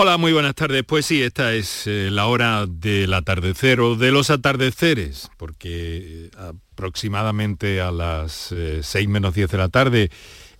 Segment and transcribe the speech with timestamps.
[0.00, 0.84] Hola, muy buenas tardes.
[0.84, 6.30] Pues sí, esta es eh, la hora del atardecer o de los atardeceres, porque eh,
[6.38, 10.12] aproximadamente a las 6 eh, menos 10 de la tarde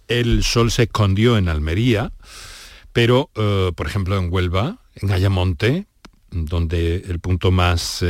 [0.09, 2.11] el sol se escondió en Almería,
[2.93, 3.31] pero,
[3.77, 5.87] por ejemplo, en Huelva, en Ayamonte,
[6.33, 8.05] donde el punto más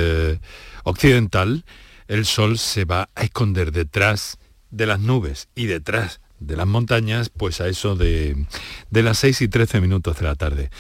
[0.85, 1.67] occidental,
[2.07, 4.39] el sol se va a esconder detrás
[4.71, 8.47] de las nubes y detrás de las montañas, pues a eso de,
[8.91, 10.71] de las 6 y 13 minutos de la tarde.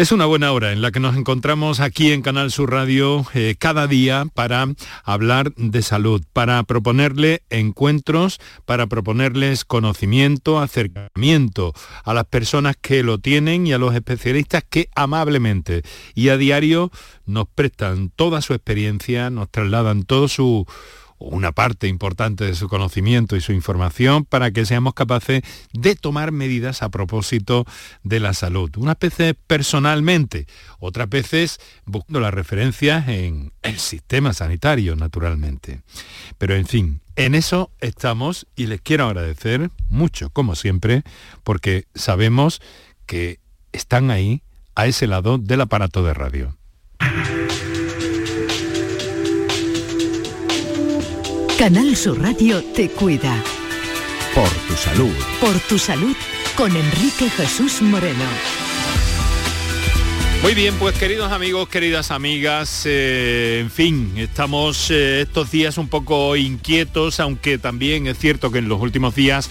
[0.00, 3.54] Es una buena hora en la que nos encontramos aquí en Canal Sur Radio eh,
[3.58, 4.66] cada día para
[5.04, 13.18] hablar de salud, para proponerle encuentros, para proponerles conocimiento, acercamiento a las personas que lo
[13.18, 15.82] tienen y a los especialistas que amablemente
[16.14, 16.90] y a diario
[17.26, 20.66] nos prestan toda su experiencia, nos trasladan todo su
[21.20, 25.42] una parte importante de su conocimiento y su información para que seamos capaces
[25.72, 27.66] de tomar medidas a propósito
[28.02, 28.70] de la salud.
[28.76, 30.46] Unas veces personalmente,
[30.78, 35.82] otras veces buscando las referencias en el sistema sanitario, naturalmente.
[36.38, 41.02] Pero en fin, en eso estamos y les quiero agradecer mucho, como siempre,
[41.44, 42.62] porque sabemos
[43.04, 43.40] que
[43.72, 44.42] están ahí,
[44.74, 46.56] a ese lado del aparato de radio.
[51.60, 53.36] Canal Sur Radio te cuida.
[54.34, 55.12] Por tu salud.
[55.42, 56.16] Por tu salud
[56.56, 58.24] con Enrique Jesús Moreno.
[60.42, 65.88] Muy bien, pues queridos amigos, queridas amigas, eh, en fin, estamos eh, estos días un
[65.88, 69.50] poco inquietos, aunque también es cierto que en los últimos días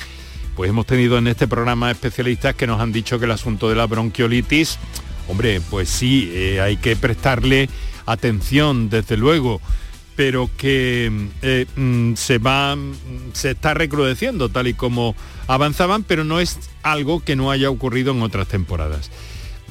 [0.56, 3.76] pues hemos tenido en este programa especialistas que nos han dicho que el asunto de
[3.76, 4.80] la bronquiolitis,
[5.28, 7.70] hombre, pues sí, eh, hay que prestarle
[8.08, 9.62] atención, desde luego
[10.20, 11.10] pero que
[11.42, 15.16] eh, mm, se va, mm, se está recrudeciendo tal y como
[15.48, 19.12] avanzaban, pero no es algo que no haya ocurrido en otras temporadas.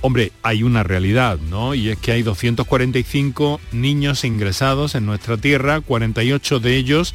[0.01, 1.75] Hombre, hay una realidad, ¿no?
[1.75, 7.15] Y es que hay 245 niños ingresados en nuestra tierra, 48 de ellos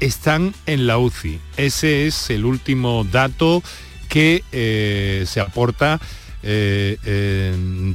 [0.00, 1.38] están en la UCI.
[1.58, 3.62] Ese es el último dato
[4.08, 6.00] que eh, se aporta
[6.42, 6.96] eh,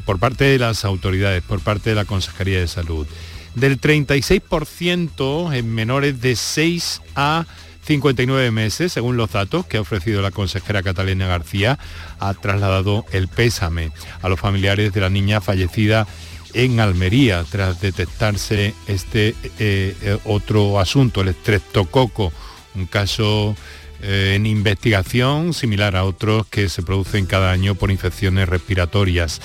[0.05, 3.07] por parte de las autoridades, por parte de la Consejería de Salud
[3.55, 7.45] del 36% en menores de 6 a
[7.85, 11.77] 59 meses, según los datos que ha ofrecido la consejera Catalina García,
[12.19, 16.07] ha trasladado el pésame a los familiares de la niña fallecida
[16.53, 22.31] en Almería tras detectarse este eh, eh, otro asunto, el estreptococo,
[22.75, 23.55] un caso
[24.01, 29.41] eh, en investigación similar a otros que se producen cada año por infecciones respiratorias.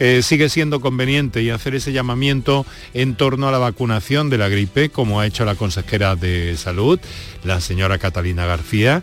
[0.00, 4.48] Eh, sigue siendo conveniente y hacer ese llamamiento en torno a la vacunación de la
[4.48, 6.98] gripe, como ha hecho la consejera de salud,
[7.44, 9.02] la señora Catalina García,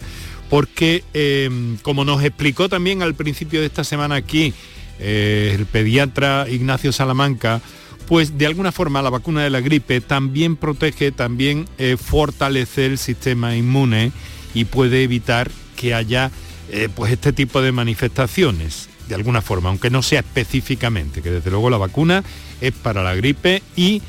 [0.50, 4.53] porque em, como nos explicó también al principio de esta semana aquí
[5.00, 7.62] eh, el pediatra Ignacio Salamanca,
[8.06, 12.97] pues de alguna forma la vacuna de la gripe también protege, también eh, fortalece el
[12.97, 14.12] sistema inmune
[14.53, 16.31] y puede evitar que haya
[16.96, 21.70] pues este tipo de manifestaciones de alguna forma, aunque no sea específicamente, que desde luego
[21.70, 22.24] la vacuna
[22.62, 24.02] es para la gripe y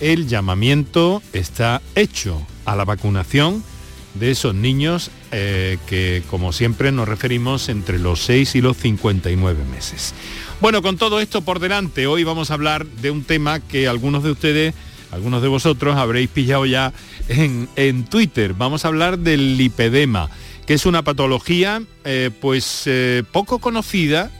[0.00, 3.64] el llamamiento está hecho a la vacunación
[4.12, 9.64] de esos niños eh, que, como siempre, nos referimos entre los 6 y los 59
[9.64, 10.12] meses.
[10.60, 14.22] Bueno, con todo esto por delante, hoy vamos a hablar de un tema que algunos
[14.22, 14.74] de ustedes,
[15.10, 16.92] algunos de vosotros habréis pillado ya
[17.28, 18.52] en, Twitter.
[18.52, 20.28] Vamos a hablar del lipedema,
[20.66, 24.30] que es una patología eh, pues eh, poco conocida,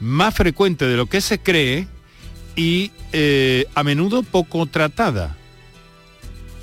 [0.00, 1.86] más frecuente de lo que se cree
[2.54, 5.36] y eh, a menudo poco tratada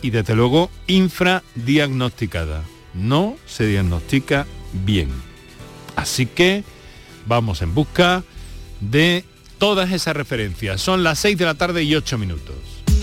[0.02, 2.64] y desde luego infradiagnosticada.
[2.94, 4.46] No se diagnostica
[4.86, 5.10] bien.
[5.96, 6.64] Así que
[7.26, 8.24] vamos en busca
[8.82, 9.24] de
[9.58, 10.82] todas esas referencias.
[10.82, 12.73] Son las 6 de la tarde y 8 minutos.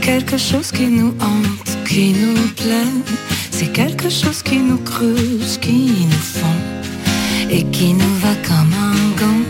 [0.00, 2.92] Quelque chose qui nous hante, qui nous plaît.
[3.50, 6.60] C'est quelque chose qui nous creuse, qui nous fond
[7.50, 9.44] et qui nous va comme un gant.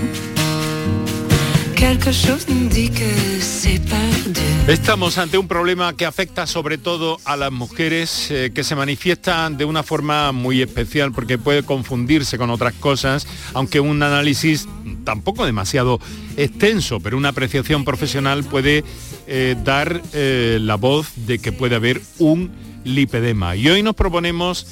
[1.74, 4.40] Quelque chose nous dit que c'est perdu.
[4.68, 9.48] Estamos ante un problema que afecta sobre todo a las mujeres, eh, que se manifiesta
[9.48, 14.68] de una forma muy especial porque puede confundirse con otras cosas, aunque un análisis
[15.04, 16.00] tampoco demasiado
[16.36, 18.84] extenso, pero una apreciación profesional puede
[19.28, 22.50] eh, dar eh, la voz de que puede haber un
[22.84, 23.54] lipedema.
[23.56, 24.66] Y hoy nos proponemos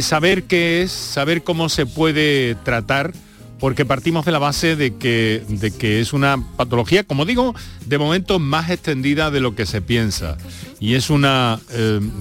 [0.00, 3.12] saber qué es, saber cómo se puede tratar,
[3.60, 7.54] porque partimos de la base de que, de que es una patología, como digo,
[7.84, 10.38] de momento más extendida de lo que se piensa.
[10.80, 11.60] Y es una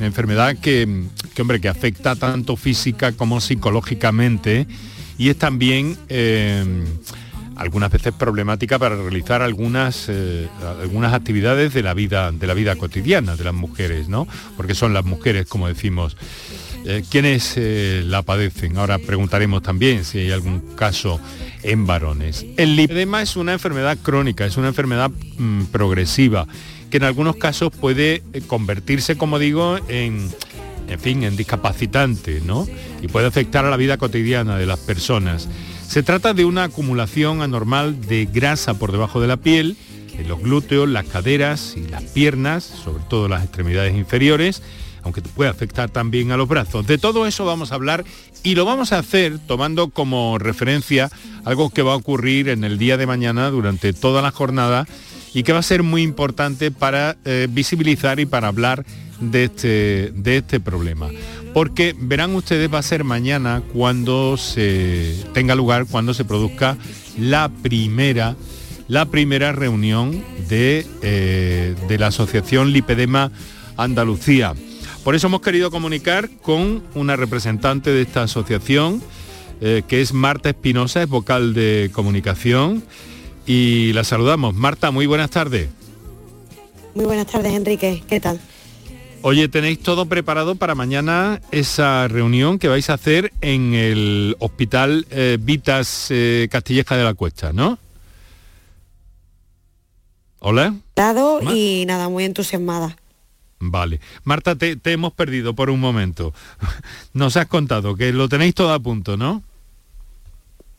[0.02, 1.06] enfermedad que,
[1.40, 4.68] hombre, que afecta tanto física como psicológicamente
[5.18, 6.66] y es también eh,
[7.63, 10.48] algunas veces problemática para realizar algunas, eh,
[10.81, 14.27] algunas actividades de la, vida, de la vida cotidiana de las mujeres, ¿no?
[14.57, 16.18] Porque son las mujeres, como decimos,
[16.86, 18.77] eh, quienes la padecen.
[18.77, 21.19] Ahora preguntaremos también si hay algún caso
[21.63, 22.45] en varones.
[22.57, 26.48] El lipedema es una enfermedad crónica, es una enfermedad mm, progresiva,
[26.89, 30.30] que en algunos casos puede convertirse, como digo, en
[30.88, 32.68] en fin, en discapacitante, ¿no?
[33.01, 35.48] Y puede afectar a la vida cotidiana de las personas.
[35.94, 39.78] Se trata de una acumulación anormal de grasa por debajo de la piel,
[40.18, 44.63] en los glúteos, las caderas y las piernas, sobre todo las extremidades inferiores,
[45.04, 46.88] aunque puede afectar también a los brazos.
[46.88, 48.06] De todo eso vamos a hablar
[48.42, 51.12] y lo vamos a hacer tomando como referencia
[51.45, 54.88] algo que va a ocurrir en el día de mañana durante toda la jornada
[55.31, 58.84] y que va a ser muy importante para eh, visibilizar y para hablar
[59.19, 61.10] de este, de este problema.
[61.54, 66.78] Porque verán ustedes, va a ser mañana cuando se tenga lugar, cuando se produzca
[67.18, 68.36] la primera,
[68.88, 73.32] la primera reunión de, eh, de la Asociación Lipedema
[73.78, 74.54] Andalucía.
[75.04, 79.04] Por eso hemos querido comunicar con una representante de esta asociación,
[79.62, 82.84] eh, que es Marta Espinosa, es vocal de comunicación,
[83.46, 84.56] y la saludamos.
[84.56, 85.70] Marta, muy buenas tardes.
[86.96, 88.04] Muy buenas tardes, Enrique.
[88.08, 88.40] ¿Qué tal?
[89.25, 95.08] Oye, tenéis todo preparado para mañana esa reunión que vais a hacer en el Hospital
[95.12, 97.80] eh, Vitas eh, Castilleja de la Cuesta, ¿no?
[100.40, 100.75] Hola.
[100.98, 102.98] Dado y nada, muy entusiasmada.
[103.62, 104.02] Vale.
[104.25, 106.34] Marta, te, te, hemos perdido por un momento.
[107.14, 109.42] Nos has contado que lo tenéis todo a punto, ¿no?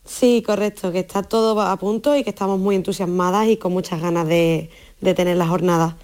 [0.05, 3.99] Sí, correcto, que está todo a punto y que estamos muy entusiasmadas y con muchas
[3.99, 4.69] ganas de,
[5.01, 5.97] tener la jornada.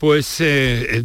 [0.00, 1.02] Pues eh,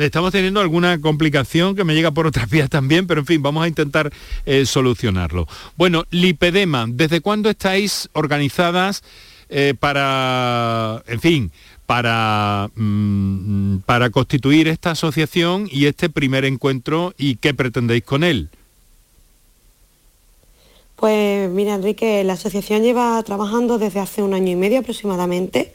[0.00, 3.64] estamos teniendo alguna complicación que me llega por otras vías también, pero en fin, vamos
[3.64, 4.12] a intentar
[4.44, 5.48] eh, solucionarlo.
[5.76, 9.02] Bueno, lipedema, ¿desde cuándo estáis organizadas
[9.78, 11.52] para, en fin,
[11.86, 18.50] para, mm, para constituir esta asociación y este primer encuentro y qué pretendéis con él?
[20.96, 25.72] Pues mira, Enrique, la asociación lleva trabajando desde hace un año y medio aproximadamente.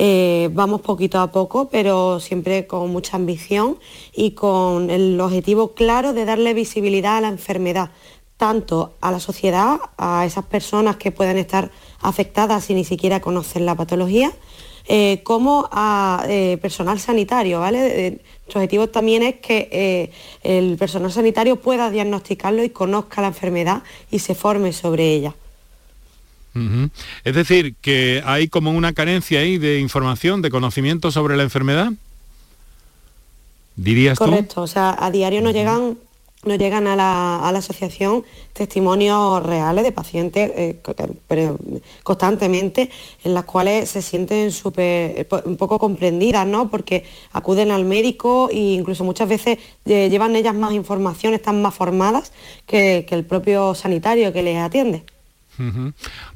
[0.00, 3.78] Eh, vamos poquito a poco, pero siempre con mucha ambición
[4.14, 7.90] y con el objetivo claro de darle visibilidad a la enfermedad,
[8.36, 13.66] tanto a la sociedad, a esas personas que puedan estar afectadas y ni siquiera conocen
[13.66, 14.30] la patología,
[14.86, 18.20] eh, como a eh, personal sanitario, ¿vale?
[18.44, 20.12] Nuestro objetivo también es que
[20.44, 25.34] el personal sanitario pueda diagnosticarlo y conozca la enfermedad y se forme sobre ella.
[27.24, 31.92] Es decir, que hay como una carencia ahí de información, de conocimiento sobre la enfermedad.
[33.76, 35.98] ¿Dirías Correcto, o sea, a diario nos llegan
[36.44, 40.80] nos llegan a la, asociación testimonios reales de pacientes eh,
[42.04, 42.90] constantemente
[43.24, 46.70] en las cuales se sienten súper eh, un poco comprendidas, ¿no?
[46.70, 51.74] Porque acuden al médico e incluso muchas veces eh, llevan ellas más información, están más
[51.74, 52.32] formadas
[52.66, 55.02] que el propio sanitario que les atiende.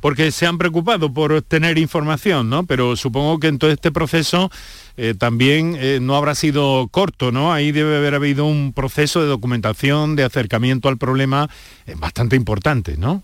[0.01, 2.65] Porque se han preocupado por tener información, ¿no?
[2.65, 4.51] Pero supongo que en todo este proceso
[4.97, 7.53] eh, también eh, no habrá sido corto, ¿no?
[7.53, 11.49] Ahí debe haber habido un proceso de documentación, de acercamiento al problema
[11.87, 13.23] eh, bastante importante, ¿no?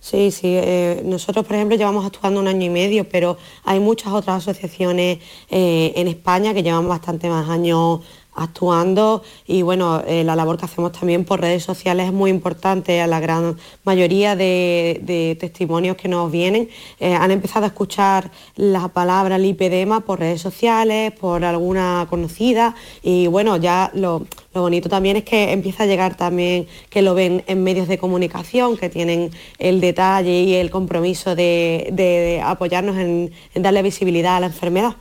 [0.00, 0.56] Sí, sí.
[1.04, 5.18] nosotros, por ejemplo, llevamos actuando un año y medio, pero hay muchas otras asociaciones
[5.50, 8.00] en España que llevan bastante más años
[8.38, 13.00] actuando y bueno, eh, la labor que hacemos también por redes sociales es muy importante.
[13.00, 16.68] A la gran mayoría de, testimonios que nos vienen
[17.00, 23.26] eh, han empezado a escuchar la palabra lipedema por redes sociales, por alguna conocida y
[23.26, 27.62] bueno, ya lo, bonito también es que empieza a llegar también que lo ven en
[27.62, 34.36] medios de comunicación, que tienen el detalle y el compromiso de, apoyarnos en darle visibilidad
[34.36, 34.96] a la enfermedad.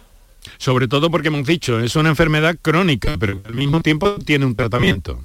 [0.57, 4.55] Sobre todo porque hemos dicho, es una enfermedad crónica, pero al mismo tiempo tiene un
[4.55, 5.19] tratamiento.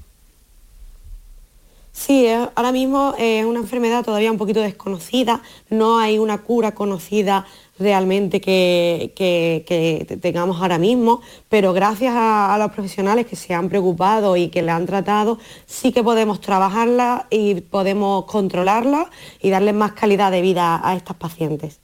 [1.92, 7.46] Sí, ahora mismo es una enfermedad todavía un poquito desconocida, no hay una cura conocida
[7.78, 14.48] realmente que, tengamos ahora mismo, pero gracias a, los profesionales que se han preocupado y
[14.48, 19.10] que la han tratado, sí que podemos trabajarla y podemos controlarla
[19.42, 21.81] y darle más calidad de vida a estas pacientes.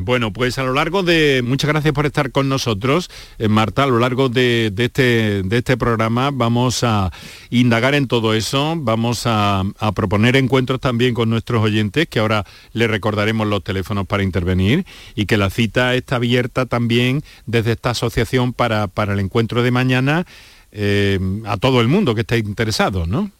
[0.00, 3.86] Bueno, pues a lo largo de, muchas gracias por estar con nosotros, eh, Marta, a
[3.88, 7.10] lo largo de, este, de, este, programa vamos a
[7.50, 9.64] indagar en todo eso, vamos a,
[9.96, 14.86] proponer encuentros también con nuestros oyentes, que ahora les recordaremos los teléfonos para intervenir,
[15.16, 19.72] y que la cita está abierta también desde esta asociación para, para el encuentro de
[19.72, 20.26] mañana
[20.70, 23.32] eh, a todo el mundo que esté interesado, ¿no?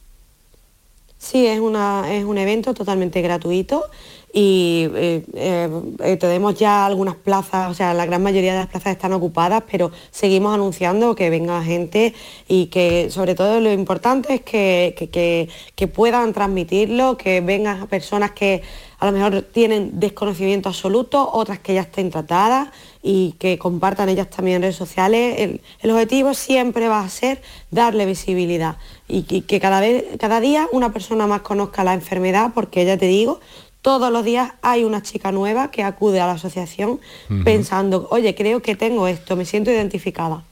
[1.19, 3.85] Sí, es, una, es un evento totalmente gratuito
[4.33, 8.93] y eh, eh, tenemos ya algunas plazas, o sea, la gran mayoría de las plazas
[8.93, 12.15] están ocupadas, pero seguimos anunciando que venga gente
[12.47, 18.63] y que sobre todo lo importante es que, que puedan transmitirlo, que vengan personas que
[18.99, 22.69] a lo mejor tienen desconocimiento absoluto, otras que ya estén tratadas
[23.03, 25.61] y que compartan ellas también en redes sociales.
[25.83, 27.41] El, objetivo siempre va a ser
[27.71, 28.77] darle visibilidad
[29.07, 33.07] y que, cada, vez, cada día una persona más conozca la enfermedad, porque ya te
[33.07, 33.41] digo,
[33.83, 37.01] todos los días hay una chica nueva que acude a la asociación
[37.45, 40.43] pensando, oye, creo que tengo esto, me siento identificada.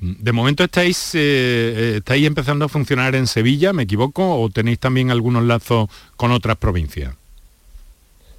[0.00, 4.40] De momento estáis, eh, eh, estáis empezando a funcionar en Sevilla, ¿me equivoco?
[4.40, 7.14] ¿O tenéis también algunos lazos con otras provincias?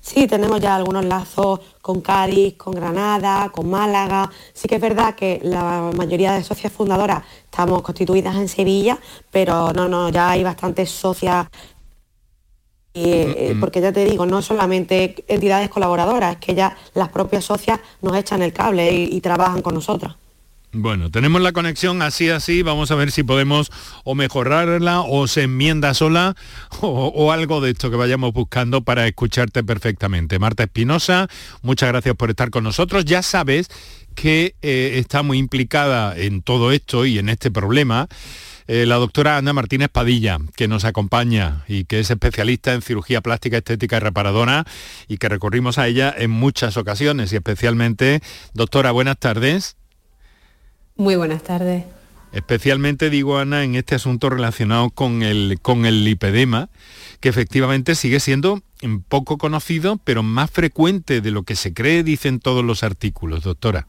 [0.04, 4.30] Sí, tenemos ya algunos lazos con Cádiz, con Granada, con Málaga.
[4.54, 9.00] Sí que es verdad que la mayoría de socias fundadoras estamos constituidas en Sevilla,
[9.32, 11.48] pero no, no, ya hay bastantes socias
[12.94, 17.80] eh, porque ya te digo, no solamente entidades colaboradoras, es que ya las propias socias
[18.02, 20.16] nos echan el cable y trabajan con nosotras.
[20.76, 23.72] Bueno, tenemos la conexión así, así, vamos a ver si podemos
[24.04, 26.36] o mejorarla o se enmienda sola
[26.82, 30.40] o, algo de esto que vayamos buscando para escucharte perfectamente.
[30.40, 31.28] Marta Espinosa,
[31.62, 33.06] muchas gracias por estar con nosotros.
[33.06, 33.70] Ya sabes
[34.16, 38.08] que eh, está muy implicada en todo esto y en este problema.
[38.66, 43.22] Eh, la doctora Ana Martínez Padilla, que nos acompaña y que es especialista en cirugía
[43.22, 44.66] plástica, estética y reparadora
[45.08, 48.22] y que recorrimos a ella en muchas ocasiones y especialmente,
[48.54, 49.76] doctora, buenas tardes.
[50.96, 51.86] Muy buenas tardes.
[52.34, 56.70] Especialmente digo, Ana, en este asunto relacionado con el, con el lipedema,
[57.20, 58.64] que efectivamente sigue siendo
[59.08, 63.88] poco conocido, pero más frecuente de lo que se cree, dicen todos los artículos, doctora.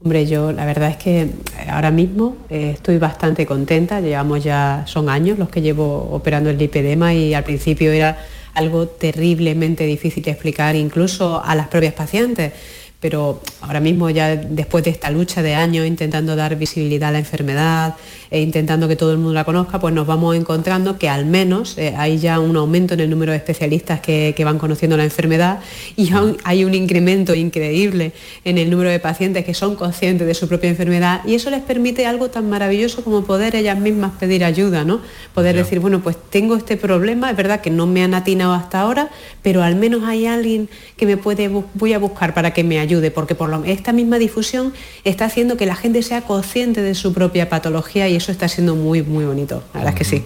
[0.00, 1.30] Hombre, yo la verdad es que
[1.68, 6.58] ahora mismo eh, estoy bastante contenta, llevamos ya, son años los que llevo operando el
[6.58, 8.16] lipedema y al principio era
[8.54, 12.52] algo terriblemente difícil de explicar incluso a las propias pacientes
[13.00, 17.18] pero ahora mismo ya después de esta lucha de años intentando dar visibilidad a la
[17.18, 17.94] enfermedad
[18.30, 21.78] e intentando que todo el mundo la conozca, pues nos vamos encontrando que al menos
[21.78, 25.60] eh, hay ya un aumento en el número de especialistas que, van conociendo la enfermedad
[25.94, 26.10] y
[26.44, 28.12] hay un incremento increíble
[28.44, 31.60] en el número de pacientes que son conscientes de su propia enfermedad y eso les
[31.60, 35.02] permite algo tan maravilloso como poder ellas mismas pedir ayuda, ¿no?
[35.34, 38.80] Poder decir, bueno, pues tengo este problema, es verdad que no me han atinado hasta
[38.80, 39.10] ahora,
[39.42, 42.88] pero al menos hay alguien que me puede, voy a buscar para que me ayude
[42.88, 44.72] ayude, porque por lo, esta misma difusión
[45.04, 48.74] está haciendo que la gente sea consciente de su propia patología y eso está siendo
[48.74, 49.64] muy, muy bonito.
[49.72, 50.24] La verdad es que sí.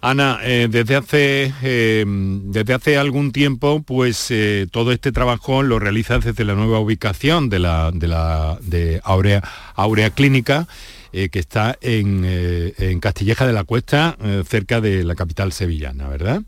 [0.00, 5.78] Ana, eh, desde, hace, eh, desde hace algún tiempo, pues eh, todo este trabajo lo
[5.78, 9.42] realizas desde la nueva ubicación de la, de la de Aurea,
[9.74, 10.68] Aurea Clínica,
[11.12, 16.42] que está en, en, Castilleja de la Cuesta, cerca de la capital sevillana, ¿verdad?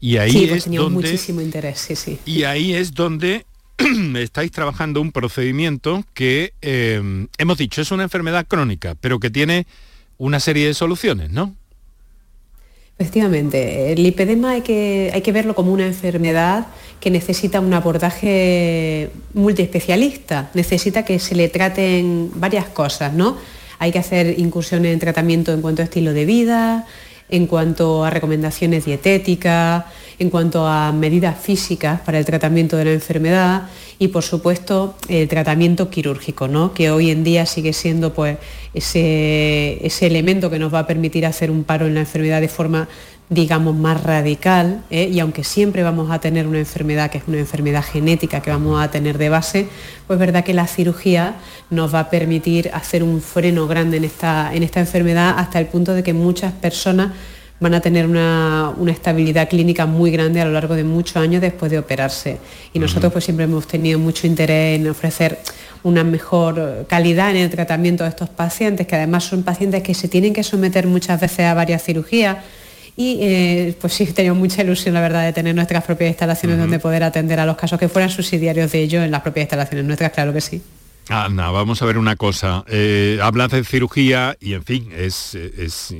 [0.00, 2.18] Y ahí sí, pues es donde, muchísimo interés, sí, sí.
[2.24, 3.46] Y ahí es donde
[4.16, 9.66] estáis trabajando un procedimiento que eh, hemos dicho es una enfermedad crónica, pero que tiene
[10.20, 11.54] una serie de soluciones, ¿no?
[12.98, 16.66] Efectivamente, el lipedema hay que, hay que verlo como una enfermedad
[17.00, 23.38] que necesita un abordaje multiespecialista, necesita que se le traten varias cosas, ¿no?
[23.78, 26.86] Hay que hacer incursiones en tratamiento en cuanto a estilo de vida,
[27.30, 29.84] en cuanto a recomendaciones dietéticas,
[30.18, 33.68] en cuanto a medidas físicas para el tratamiento de la enfermedad
[33.98, 36.74] y por supuesto el tratamiento quirúrgico, ¿no?
[36.74, 38.38] que hoy en día sigue siendo pues,
[38.74, 42.48] ese, ese elemento que nos va a permitir hacer un paro en la enfermedad de
[42.48, 42.88] forma
[43.30, 45.08] digamos, más radical, ¿eh?
[45.10, 48.82] y aunque siempre vamos a tener una enfermedad que es una enfermedad genética que vamos
[48.82, 49.68] a tener de base,
[50.08, 51.36] pues es verdad que la cirugía
[51.70, 55.66] nos va a permitir hacer un freno grande en esta, en esta enfermedad hasta el
[55.66, 57.12] punto de que muchas personas
[57.60, 61.70] van a tener una, estabilidad clínica muy grande a lo largo de muchos años después
[61.70, 62.38] de operarse.
[62.72, 65.38] Y nosotros pues siempre hemos tenido mucho interés en ofrecer
[65.84, 70.08] una mejor calidad en el tratamiento de estos pacientes, que además son pacientes que se
[70.08, 72.38] tienen que someter muchas veces a varias cirugías.
[72.96, 76.78] Y eh, pues sí, tenemos mucha ilusión, la verdad, de tener nuestras propias instalaciones donde
[76.78, 80.12] poder atender a los casos que fueran subsidiarios de ellos en las propias instalaciones nuestras,
[80.12, 80.62] claro que sí.
[81.10, 82.64] Ana, vamos a ver una cosa.
[82.68, 85.36] Eh, hablas de cirugía y, en fin, es,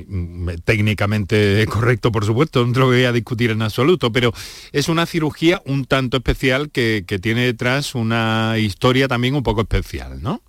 [0.07, 4.33] mm, técnicamente correcto, por supuesto, no lo voy a discutir en absoluto, pero
[4.71, 10.21] es una cirugía un tanto especial que, tiene detrás una historia también un poco especial,
[10.21, 10.41] ¿no?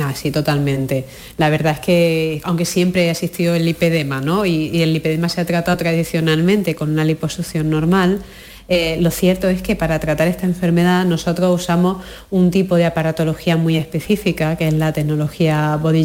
[0.00, 1.06] Ah, sí, totalmente.
[1.38, 4.46] La verdad es que, aunque siempre ha existido el lipedema, ¿no?
[4.46, 8.22] Y, el lipedema se ha tratado tradicionalmente con una liposucción normal,
[8.68, 13.56] eh, lo cierto es que para tratar esta enfermedad nosotros usamos un tipo de aparatología
[13.56, 16.04] muy específica, que es la tecnología Body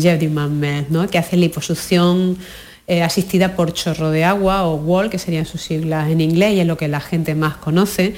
[0.90, 1.08] ¿no?
[1.08, 2.38] que hace liposucción
[2.88, 6.62] eh, asistida por chorro de agua o wall, que serían sus siglas en inglés y
[6.62, 8.16] es lo que la gente más conoce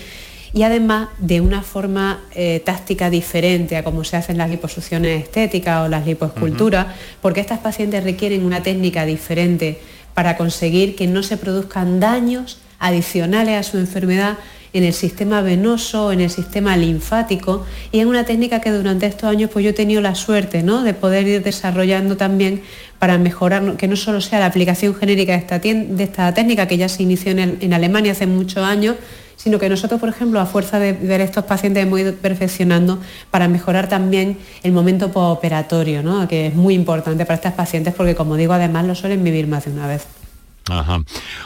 [0.56, 5.86] y además de una forma eh, táctica diferente a como se hacen las liposucciones estéticas
[5.86, 6.88] o las lipoesculturas,
[7.22, 9.80] porque estas pacientes requieren una técnica diferente
[10.14, 14.38] para conseguir que no se produzcan daños adicionales a su enfermedad
[14.72, 19.30] en el sistema venoso, en el sistema linfático y es una técnica que durante estos
[19.30, 20.84] años pues yo he tenido la suerte ¿no?
[20.84, 22.62] de poder ir desarrollando también
[23.00, 26.78] para mejorar, que no solo sea la aplicación genérica de esta, de esta técnica que
[26.78, 28.96] ya se inició en, Alemania hace muchos años,
[29.46, 33.00] sino que nosotros, por ejemplo, a fuerza de ver estos pacientes hemos ido perfeccionando
[33.30, 36.28] para mejorar también el momento postoperatorio, ¿no?
[36.28, 39.66] que es muy importante para estas pacientes porque, como digo, además lo suelen vivir más
[39.66, 40.08] de una vez.
[40.68, 41.04] Ajá.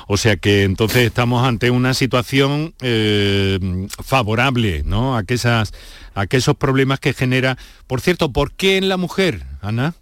[0.08, 3.60] O sea que entonces estamos ante una situación eh,
[4.02, 5.18] favorable, ¿no?
[5.18, 5.74] A que, esas,
[6.16, 7.58] a que esos problemas que genera.
[7.86, 9.94] Por cierto, ¿por qué en la mujer, Ana?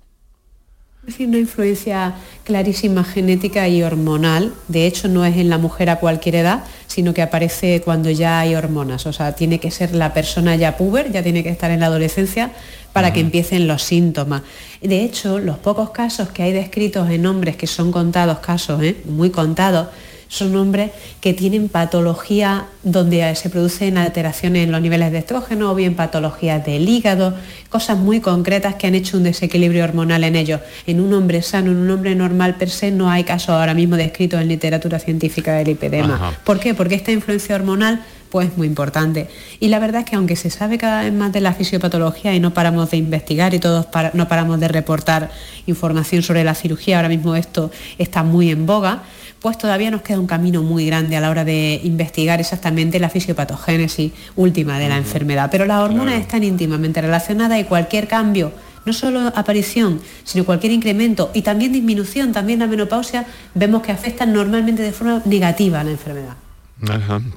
[1.08, 4.54] Es una influencia clarísima genética y hormonal.
[4.68, 6.66] De hecho, no es en la mujer a cualquier edad,
[6.98, 9.06] sino que aparece cuando ya hay hormonas.
[9.06, 11.86] O sea, tiene que ser la persona ya puber, ya tiene que estar en la
[11.86, 12.50] adolescencia
[12.92, 14.42] para que empiecen los síntomas.
[14.82, 18.98] De hecho, los pocos casos que hay descritos en hombres, que son contados casos, ¿eh?
[19.06, 19.90] muy contados,
[20.28, 20.92] son hombres
[21.22, 26.66] que tienen patología donde se producen alteraciones en los niveles de estrógeno o bien patologías
[26.66, 27.34] del hígado,
[27.70, 30.62] cosas muy concretas que han hecho un desequilibrio hormonal en ellos.
[30.86, 33.96] En un hombre sano, en un hombre normal per se, no hay casos ahora mismo
[33.96, 36.38] descritos en literatura científica del lipedema.
[36.44, 36.74] ¿Por qué?
[36.74, 39.30] Porque esta influencia hormonal pues muy importante.
[39.60, 42.40] Y la verdad es que aunque se sabe cada vez más de la fisiopatología y
[42.40, 45.32] no paramos de investigar y todos no paramos de reportar
[45.66, 49.04] información sobre la cirugía, ahora mismo esto está muy en boga,
[49.40, 53.10] pues todavía nos queda un camino muy grande a la hora de investigar exactamente la
[53.10, 55.50] fisiopatogénesis última de la enfermedad.
[55.52, 58.52] Pero las hormonas están íntimamente relacionadas y cualquier cambio
[58.88, 64.32] no solo aparición, sino cualquier incremento y también disminución, también la menopausia, vemos que afectan
[64.32, 66.47] normalmente de forma negativa a la enfermedad.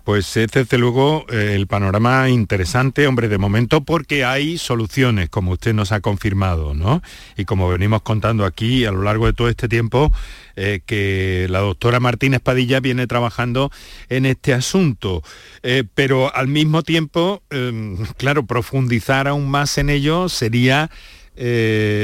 [0.04, 5.52] Pues es desde luego eh, el panorama interesante, hombre, de momento porque hay soluciones, como
[5.52, 7.02] usted nos ha confirmado, ¿no?
[7.36, 10.12] Y como venimos contando aquí a lo largo de todo este tiempo,
[10.56, 13.70] eh, que la doctora Martínez Padilla viene trabajando
[14.10, 15.22] en este asunto.
[15.62, 20.90] Eh, pero al mismo tiempo, em, claro, profundizar aún más en ello sería...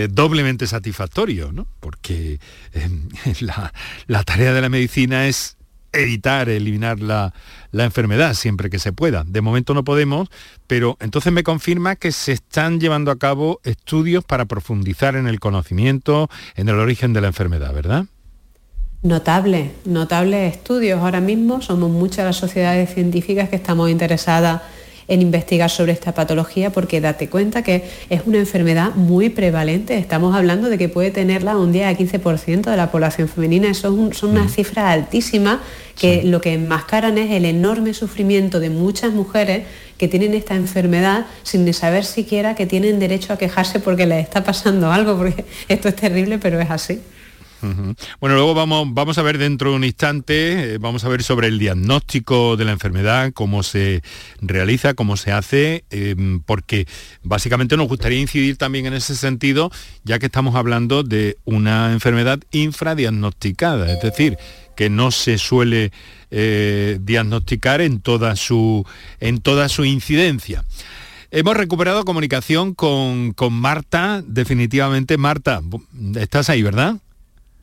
[0.09, 1.67] doblemente satisfactorio, ¿no?
[1.81, 2.39] porque
[2.73, 3.07] em,
[4.07, 5.56] la tarea de la medicina es
[5.97, 7.33] evitar, eliminar la,
[7.73, 9.25] enfermedad siempre que se pueda.
[9.25, 10.29] De momento no podemos,
[10.67, 15.41] pero entonces me confirma que se están llevando a cabo estudios para profundizar en el
[15.41, 18.07] conocimiento, en el origen de la enfermedad, ¿verdad?
[19.03, 21.01] Notable, notables estudios.
[21.01, 24.63] Ahora mismo somos muchas las sociedades científicas que estamos interesadas
[25.09, 29.99] en investigar sobre esta patología porque date cuenta que es una enfermedad muy prevalente.
[29.99, 33.69] Estamos hablando de que puede tenerla un 10 a 15% de la población femenina.
[33.69, 35.59] Eso son unas cifras altísimas
[35.99, 39.65] que lo que enmascaran es el enorme sufrimiento de muchas mujeres
[39.97, 44.45] que tienen esta enfermedad sin saber siquiera que tienen derecho a quejarse porque les está
[44.45, 47.01] pasando algo, porque esto es terrible, pero es así.
[48.21, 51.49] Bueno, luego vamos, vamos a ver dentro de un instante, eh, vamos a ver sobre
[51.49, 54.03] el diagnóstico de la enfermedad, cómo se
[54.41, 56.87] realiza, cómo se hace, em, porque
[57.23, 59.71] básicamente nos gustaría incidir también en ese sentido,
[60.05, 64.37] ya que estamos hablando de una enfermedad infradiagnosticada, es decir,
[64.77, 65.91] que no se suele
[66.31, 68.87] eh, diagnosticar en toda, su,
[69.21, 70.65] en toda su incidencia.
[71.31, 75.19] Hemos recuperado comunicación con, con Marta, definitivamente.
[75.19, 75.61] Marta,
[76.15, 76.97] estás ahí, ¿verdad?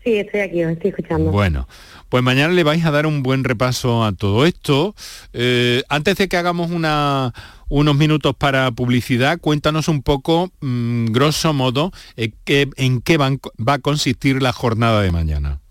[0.04, 1.32] Sí, estoy aquí, os estoy escuchando.
[1.32, 1.68] Bueno,
[2.10, 4.96] pues mañana le vais a dar un buen repaso a todo esto.
[5.32, 7.34] Eh, antes de que hagamos una,
[7.70, 12.32] unos minutos para publicidad, cuéntanos un poco, mm, grosso modo, eh,
[12.76, 15.62] en qué va a consistir la jornada de mañana.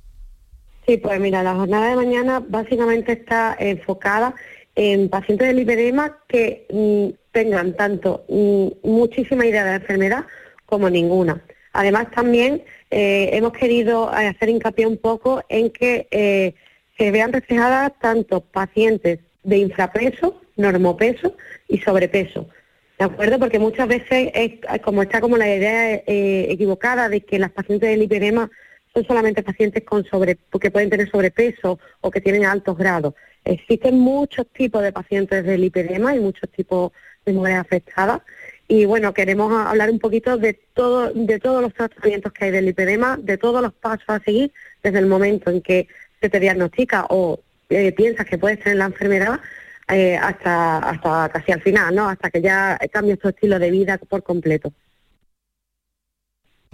[0.87, 4.35] Sí, pues mira, la jornada de mañana básicamente está enfocada
[4.75, 10.25] en pacientes del lipedema que mm, tengan tanto mm, muchísima idea de la enfermedad
[10.67, 11.41] como ninguna.
[11.73, 16.55] Además también eh, hemos querido eh, hacer hincapié un poco en que eh,
[16.99, 21.35] se vean reflejadas tanto pacientes de infrapeso, normopeso
[21.69, 22.49] y sobrepeso.
[22.99, 23.39] ¿De acuerdo?
[23.39, 27.89] Porque muchas veces es como está como la idea eh, equivocada de que las pacientes
[27.89, 28.51] del lipedema
[28.95, 33.15] son solamente pacientes con sobre, que pueden tener sobrepeso o que tienen altos grados.
[33.45, 36.93] Existen muchos tipos de pacientes del lipedema y muchos tipos
[37.25, 38.21] de mujeres afectadas.
[38.75, 42.65] Y bueno, queremos hablar un poquito de todo, de todos los tratamientos que hay del
[42.65, 44.51] lipedema, de todos los pasos a seguir
[44.83, 45.89] desde el momento en que
[46.23, 49.41] se te diagnostica o eh, piensas que puedes tener la enfermedad
[49.89, 52.09] eh, hasta, hasta casi al final, ¿no?
[52.09, 54.73] Hasta que ya cambias tu estilo de vida por completo.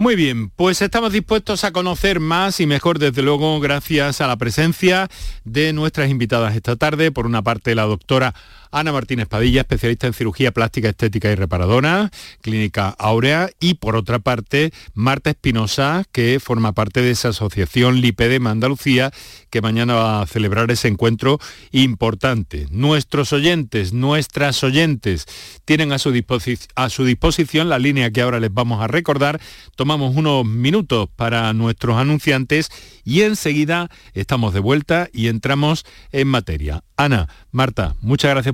[0.01, 4.37] Muy bien, pues estamos dispuestos a conocer más y mejor, desde luego, gracias a la
[4.37, 5.09] presencia
[5.43, 7.11] de nuestras invitadas esta tarde.
[7.11, 8.33] Por una parte, la doctora
[8.71, 14.19] Ana Martínez Padilla, especialista en cirugía plástica, estética y reparadora, Clínica Áurea, y por otra
[14.19, 19.11] parte, Marta Espinosa, que forma parte de esa asociación Lipedema Andalucía,
[19.49, 21.39] que mañana va a celebrar ese encuentro
[21.71, 22.67] importante.
[22.69, 25.25] Nuestros oyentes, nuestras oyentes,
[25.65, 26.13] tienen a su,
[26.75, 29.39] a su disposición la línea que ahora les vamos a recordar.
[29.75, 32.69] Tomamos unos minutos para nuestros anunciantes
[33.03, 36.83] y enseguida estamos de vuelta y entramos en materia.
[36.95, 38.53] Ana, Marta, muchas gracias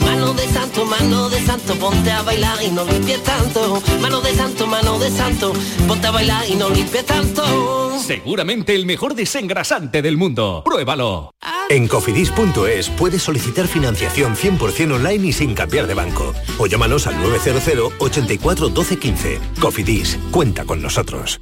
[0.31, 4.33] mano de santo, mano de santo, ponte a bailar y no limpies tanto, mano de
[4.33, 5.51] santo, mano de santo,
[5.87, 7.99] ponte a bailar y no limpies tanto.
[7.99, 10.61] Seguramente el mejor desengrasante del mundo.
[10.63, 11.31] Pruébalo.
[11.69, 16.33] En cofidis.es puedes solicitar financiación 100% online y sin cambiar de banco.
[16.57, 19.39] O llámanos al 900 84 12 15.
[19.59, 21.41] Cofidis, cuenta con nosotros.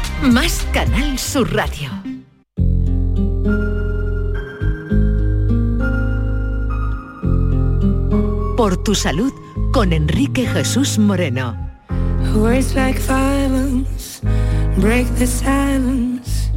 [0.21, 1.89] más Canal Sur Radio.
[8.57, 9.33] Por tu salud
[9.73, 11.55] con Enrique Jesús Moreno.
[12.35, 14.21] Words like violence
[14.77, 16.49] break the silence,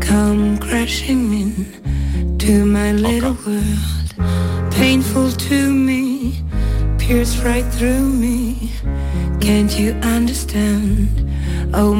[0.00, 4.72] come crashing in to my little world.
[4.72, 6.42] Painful to me,
[6.98, 8.72] pierce right through me.
[9.40, 11.27] Can't you understand?
[11.74, 11.94] Oh,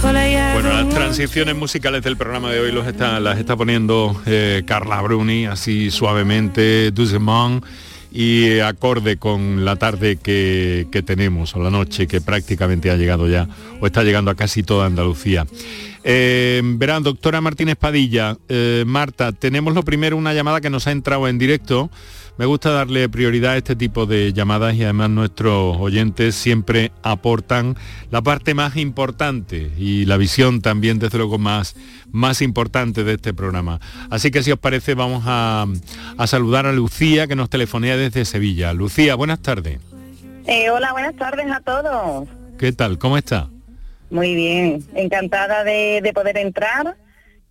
[0.00, 5.00] Bueno, las transiciones musicales del programa de hoy los está, las está poniendo eh, Carla
[5.02, 7.64] Bruni, así suavemente, doucement.
[8.12, 13.28] y acorde con la tarde que, que, tenemos o la noche que prácticamente ha llegado
[13.28, 13.48] ya
[13.80, 15.46] o está llegando a casi toda Andalucía.
[16.06, 20.92] Eh, verán, doctora Martínez Padilla, eh, Marta, tenemos lo primero una llamada que nos ha
[20.92, 21.90] entrado en directo.
[22.36, 27.76] Me gusta darle prioridad a este tipo de llamadas y además nuestros oyentes siempre aportan
[28.10, 31.76] la parte más importante y la visión también desde luego más,
[32.10, 33.78] más importante de este programa.
[34.10, 35.66] Así que si os parece vamos a,
[36.26, 38.72] saludar a Lucía que nos telefonea desde Sevilla.
[38.72, 39.78] Lucía, buenas tardes.
[40.48, 42.28] Eh, hola, buenas tardes a todos.
[42.58, 42.98] ¿Qué tal?
[42.98, 43.48] ¿Cómo está?
[44.10, 46.96] Muy bien, encantada de, de poder entrar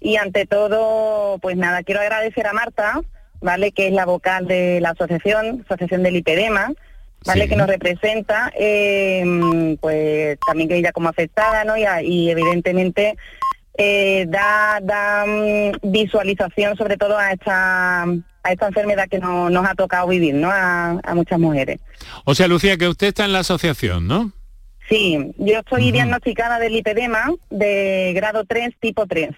[0.01, 3.01] y ante todo, pues nada, quiero agradecer a Marta
[3.43, 3.71] ¿vale?
[3.71, 6.71] Que es la vocal de la asociación, Asociación del Lipedema,
[7.25, 7.47] ¿vale?
[7.47, 11.75] Que nos representa, eh, pues también que ella como afectada, ¿no?
[11.77, 13.15] Y, evidentemente
[13.77, 18.05] eh, da, da mm, visualización sobre todo a esta
[18.45, 20.49] a esta enfermedad que nos ha tocado vivir, ¿no?
[20.51, 21.79] A, muchas mujeres.
[22.25, 24.33] O sea, Lucía, que usted está en la asociación, ¿no?
[24.89, 29.29] Sí, yo estoy diagnosticada de lipedema de grado 3, tipo 3.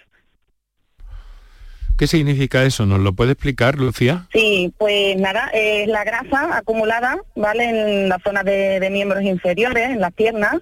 [1.97, 2.85] ¿Qué significa eso?
[2.85, 4.27] ¿Nos lo puede explicar, Lucía?
[4.33, 7.69] Sí, pues nada, es la grasa acumulada, ¿vale?
[7.69, 10.57] En la zona de, miembros inferiores, en las piernas.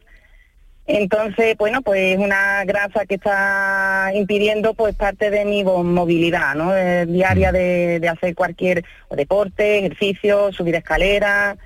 [0.86, 6.72] Entonces, bueno, pues una grasa que está impidiendo pues parte de mi movilidad, ¿no?
[7.12, 11.58] diaria de, hacer cualquier deporte, ejercicio, subir escaleras.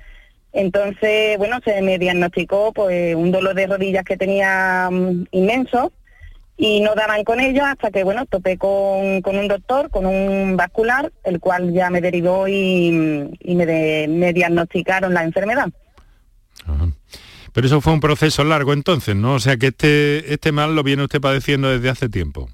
[0.54, 5.92] Entonces, bueno, se me diagnosticó pues un dolor de rodillas que tenía mm, inmenso
[6.60, 11.12] y no daban con ello hasta que, bueno, topé con, un doctor, con un vascular,
[11.22, 15.68] el cual ya me derivó y, me, diagnosticaron la enfermedad.
[17.52, 19.34] Pero eso fue un proceso largo entonces, ¿no?
[19.34, 22.48] O sea que este, este mal lo viene usted padeciendo desde hace tiempo.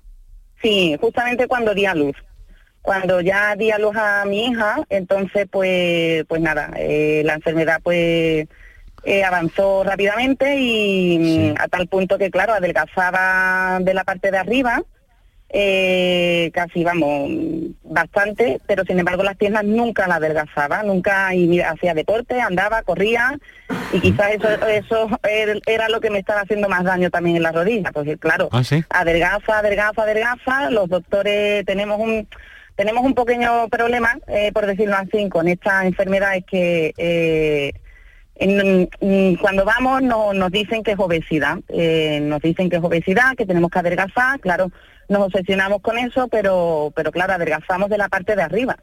[0.62, 2.16] Sí, justamente cuando di a luz.
[2.82, 7.80] Cuando ya di a luz a mi hija, entonces pues, pues nada, eh, la enfermedad
[7.82, 8.46] pues
[9.04, 14.38] eh, avanzó rápidamente y mm, a tal punto que, claro, adelgazaba de la parte de
[14.38, 14.82] arriba,
[15.56, 17.30] eh, casi, vamos,
[17.84, 23.38] bastante, pero sin embargo las piernas nunca la adelgazaba, nunca y hacía deporte, andaba, corría
[23.92, 25.20] y quizás eso, eso
[25.66, 28.62] era lo que me estaba haciendo más daño también en la rodilla, porque claro, ¿Ah,
[28.88, 32.26] adelgaza, adelgaza, adelgaza, los doctores tenemos un
[32.74, 37.74] tenemos un pequeño problema, eh, por decirlo así, con esta enfermedad es que
[38.36, 43.46] en, cuando vamos nos dicen que es obesidad, eh, nos dicen que es obesidad, que
[43.46, 44.70] tenemos que adelgazar, claro,
[45.08, 48.78] nos obsesionamos con eso, pero, pero claro, adelgazamos de la parte de arriba,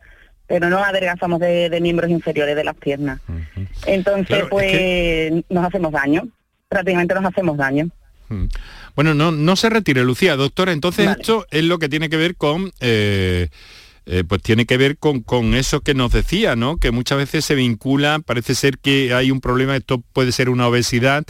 [0.48, 3.20] pero no adelgazamos de, miembros inferiores de las piernas.
[3.86, 6.28] Entonces, pues nos hacemos daño,
[6.70, 7.90] prácticamente nos hacemos daño.
[8.96, 10.36] Bueno, no, no se retire, Lucía.
[10.36, 12.72] Doctora, entonces esto es lo que tiene que ver con...
[12.80, 13.50] Eh,
[14.06, 16.78] eh, pues tiene que ver con, con, eso que nos decía, ¿no?
[16.78, 20.68] Que muchas veces se vincula, parece ser que hay un problema, esto puede ser una
[20.68, 21.24] obesidad,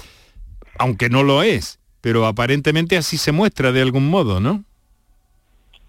[0.80, 4.64] aunque no lo es, pero aparentemente así se muestra de algún modo, ¿no?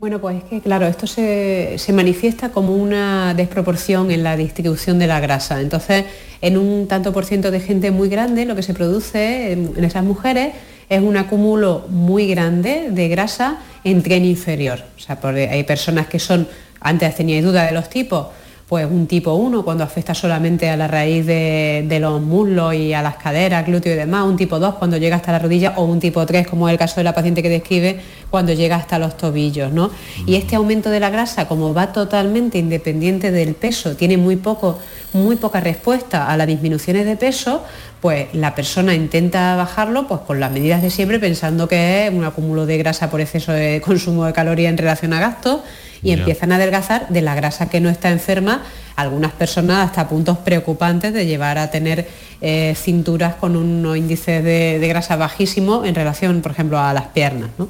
[0.03, 5.07] Bueno, pues es que claro, esto se, manifiesta como una desproporción en la distribución de
[5.07, 5.61] la grasa.
[5.61, 6.07] Entonces,
[6.41, 10.03] en un tanto por ciento de gente muy grande, lo que se produce en, esas
[10.03, 10.55] mujeres
[10.88, 14.81] es un acúmulo muy grande de grasa en tren inferior.
[14.97, 16.49] O sea, hay personas que son
[16.81, 18.27] antes teníais duda de los tipos,
[18.73, 23.03] pues un tipo 1 cuando afecta solamente a la raíz de, los muslos y a
[23.03, 26.01] las caderas, glúteos y demás, un tipo 2 cuando llega hasta la rodilla o un
[26.01, 29.19] tipo 3 como es el caso de la paciente que describe cuando llega hasta los
[29.19, 29.71] tobillos.
[29.75, 29.91] ¿no?
[30.25, 34.79] Y este aumento de la grasa, como va totalmente independiente del peso, tiene muy, poco,
[35.13, 37.63] muy poca respuesta a las disminuciones de peso,
[38.01, 42.25] pues la persona intenta bajarlo pues con las medidas de siempre pensando que es un
[42.25, 45.61] acúmulo de grasa por exceso de consumo de calorías en relación a gastos
[46.03, 48.62] y empiezan a adelgazar de la grasa que no está enferma,
[48.97, 52.09] algunas personas hasta puntos preocupantes de llevar a tener
[52.41, 57.51] eh, cinturas con unos índices de, grasa bajísimos en relación, por ejemplo, a las piernas.
[57.57, 57.69] ¿no?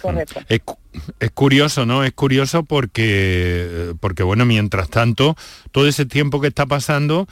[0.00, 0.40] Correcto.
[0.48, 2.04] Es, curioso, ¿no?
[2.04, 5.36] Es curioso porque, porque, bueno, mientras tanto,
[5.70, 7.28] todo ese tiempo que está pasando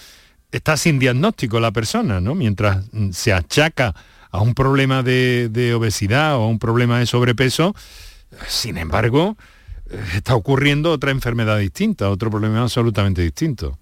[0.52, 2.34] está sin diagnóstico la persona, ¿no?
[2.34, 3.94] Mientras se achaca
[4.30, 7.74] a un problema de, de obesidad o a un problema de sobrepeso,
[8.46, 9.36] sin embargo,
[10.14, 13.78] está ocurriendo otra enfermedad distinta, otro problema absolutamente distinto.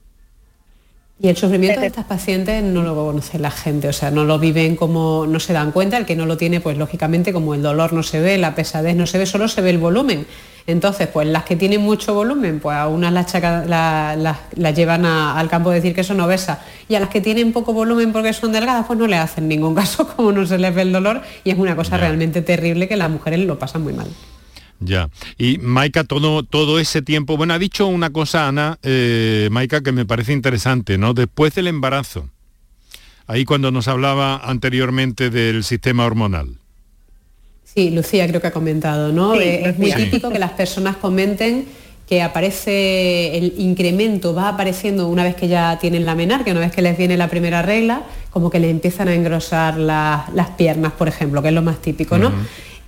[1.20, 4.38] Y el sufrimiento de estas pacientes no lo conoce la gente, o sea, no lo
[4.38, 7.62] viven como, no se dan cuenta, el que no lo tiene, pues lógicamente como el
[7.62, 10.26] dolor no se ve, la pesadez no se ve, solo se ve el volumen.
[10.68, 15.76] Entonces, pues las que tienen mucho volumen, pues a unas las, llevan al campo de
[15.76, 18.96] decir que son obesas y a las que tienen poco volumen porque son delgadas, pues
[18.96, 21.74] no le hacen ningún caso como no se les ve el dolor y es una
[21.74, 24.06] cosa realmente terrible que las mujeres lo pasan muy mal.
[24.80, 25.10] Ya.
[25.38, 29.92] Y Maika, todo, todo ese tiempo, bueno, ha dicho una cosa, Ana, eh, Maika, que
[29.92, 31.14] me parece interesante, ¿no?
[31.14, 32.28] Después del embarazo,
[33.26, 36.58] ahí cuando nos hablaba anteriormente del sistema hormonal.
[37.64, 39.34] Sí, Lucía creo que ha comentado, ¿no?
[39.34, 41.66] Sí, Eh, es muy típico que las personas comenten
[42.08, 46.72] que aparece el incremento, va apareciendo una vez que ya tienen la menarquia, una vez
[46.72, 50.92] que les viene la primera regla, como que le empiezan a engrosar la- las piernas,
[50.92, 52.32] por ejemplo, que es lo más típico, ¿no?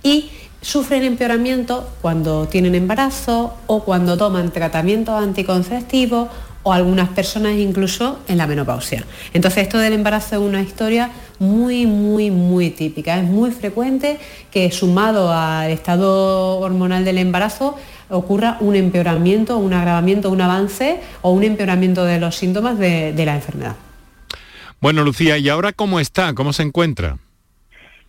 [0.01, 6.29] Y sufren empeoramiento cuando tienen embarazo o cuando toman tratamientos anticonceptivos
[6.63, 9.03] o algunas personas incluso en la menopausia.
[9.33, 13.17] Entonces esto del embarazo es una historia muy, muy, muy típica.
[13.17, 14.19] Es muy frecuente
[14.51, 17.75] que sumado al estado hormonal del embarazo
[18.09, 23.25] ocurra un empeoramiento, un agravamiento, un avance o un empeoramiento de los síntomas de, de
[23.25, 23.75] la enfermedad.
[24.79, 26.33] Bueno, Lucía, ¿y ahora cómo está?
[26.35, 27.17] ¿Cómo se encuentra?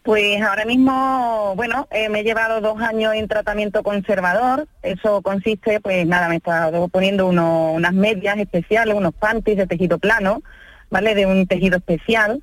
[0.03, 4.67] Pues ahora mismo, bueno, eh, me he llevado dos años en tratamiento conservador.
[4.83, 9.67] Eso consiste, pues nada, me he estado poniendo uno- unas medias especiales, unos panties de
[9.69, 10.43] tejido plano,
[10.91, 11.15] ¿vale?
[11.15, 12.43] De un tejido especial.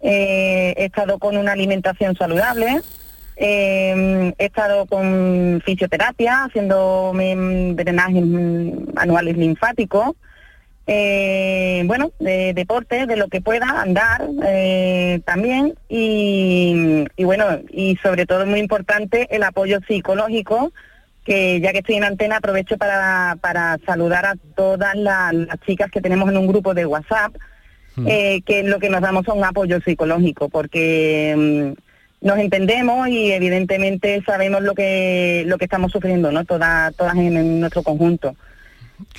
[0.00, 2.80] Eh, he estado con una alimentación saludable.
[3.36, 10.12] Eh, he estado con fisioterapia, haciendo mm, drenajes mm, anuales linfáticos.
[10.86, 17.96] Eh, bueno, de deporte, de lo que pueda, andar eh, también y, y bueno, y
[18.02, 20.72] sobre todo muy importante el apoyo psicológico,
[21.24, 25.90] que ya que estoy en antena aprovecho para, para saludar a todas la- las chicas
[25.90, 27.34] que tenemos en un grupo de WhatsApp,
[28.06, 34.20] eh, que lo que nos damos son apoyo psicológico, porque mm, nos entendemos y evidentemente
[34.26, 36.44] sabemos lo que lo que estamos sufriendo, ¿no?
[36.44, 38.34] Todas, todas en, en nuestro conjunto.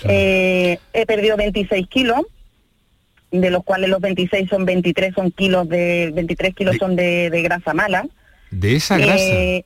[0.07, 2.21] Eh, he perdido 26 kilos,
[3.31, 7.41] de los cuales los 26 son 23 son kilos de 23 kilos son de, de
[7.41, 8.05] grasa mala.
[8.51, 9.17] De esa grasa.
[9.23, 9.65] Eh,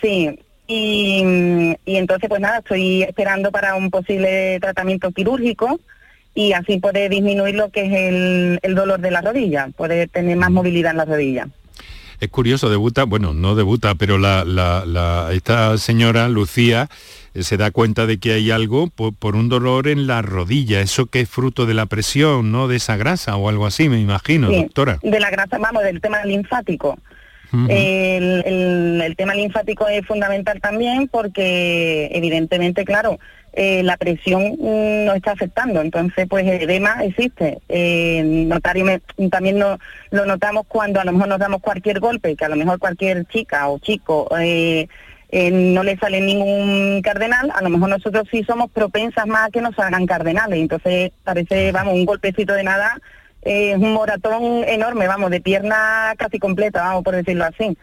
[0.00, 0.38] sí.
[0.66, 5.80] Y, mm, y entonces pues nada, estoy esperando para un posible tratamiento quirúrgico
[6.34, 10.36] y así poder disminuir lo que es el, el dolor de la rodilla, poder tener
[10.36, 11.48] más movilidad en la rodilla.
[12.20, 16.88] Es curioso, debuta, bueno, no debuta, pero la, la- la- esta señora, Lucía,
[17.34, 21.06] se da cuenta de que hay algo por, por un dolor en la rodilla, eso
[21.06, 22.66] que es fruto de la presión, ¿no?
[22.68, 24.98] De esa grasa o algo así, me imagino, Sí, doctora.
[25.02, 26.98] De la grasa, vamos, del tema linfático.
[27.52, 33.18] El, el- el tema linfático es fundamental también porque evidentemente, claro,
[33.52, 37.58] eh, la presión mm, nos está afectando, entonces pues el edema existe.
[37.68, 39.78] Eh, notario me- también no-
[40.12, 43.26] lo notamos cuando a lo mejor nos damos cualquier golpe, que a lo mejor cualquier
[43.26, 44.86] chica o chico eh,
[45.32, 49.50] eh, no le sale ningún cardenal, a lo mejor nosotros sí somos propensas más a
[49.50, 52.98] que nos salgan cardenales, entonces parece, vamos, un golpecito de nada
[53.42, 57.76] es un moratón enorme, vamos, de pierna casi completa, vamos por decirlo así.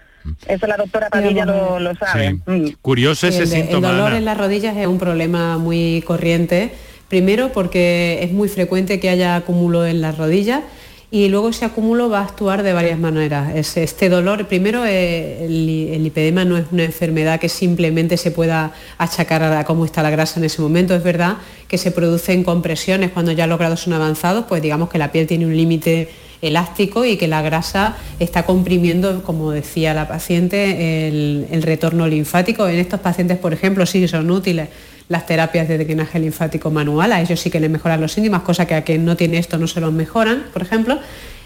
[0.48, 2.34] Eso la doctora Padilla lo, lo sabe.
[2.46, 2.68] Mm.
[2.82, 3.88] Curioso ese el, de- el síntoma.
[3.92, 4.18] dolor Ana.
[4.18, 6.74] en las rodillas es un problema muy corriente.
[7.08, 10.62] Primero porque es muy frecuente que haya acúmulo en las rodillas
[11.10, 13.56] y luego ese acúmulo va a actuar de varias maneras.
[13.56, 18.32] Es- este dolor, primero eh, el, el lipedema no es una enfermedad que simplemente se
[18.32, 20.94] pueda achacar a cómo está la grasa en ese momento.
[20.96, 21.38] Es verdad
[21.70, 25.28] que se producen compresiones cuando ya los grados son avanzados, pues digamos que la piel
[25.28, 26.10] tiene un límite
[26.42, 32.68] elástico y que la grasa está comprimiendo, como decía la paciente, el, retorno linfático.
[32.68, 34.70] En estos pacientes, por ejemplo, sí son útiles
[35.10, 38.66] las terapias de drenaje linfático manual, a ellos sí que les mejoran los síntomas, cosa
[38.66, 41.00] que a quien no tiene esto no se los mejoran, por ejemplo.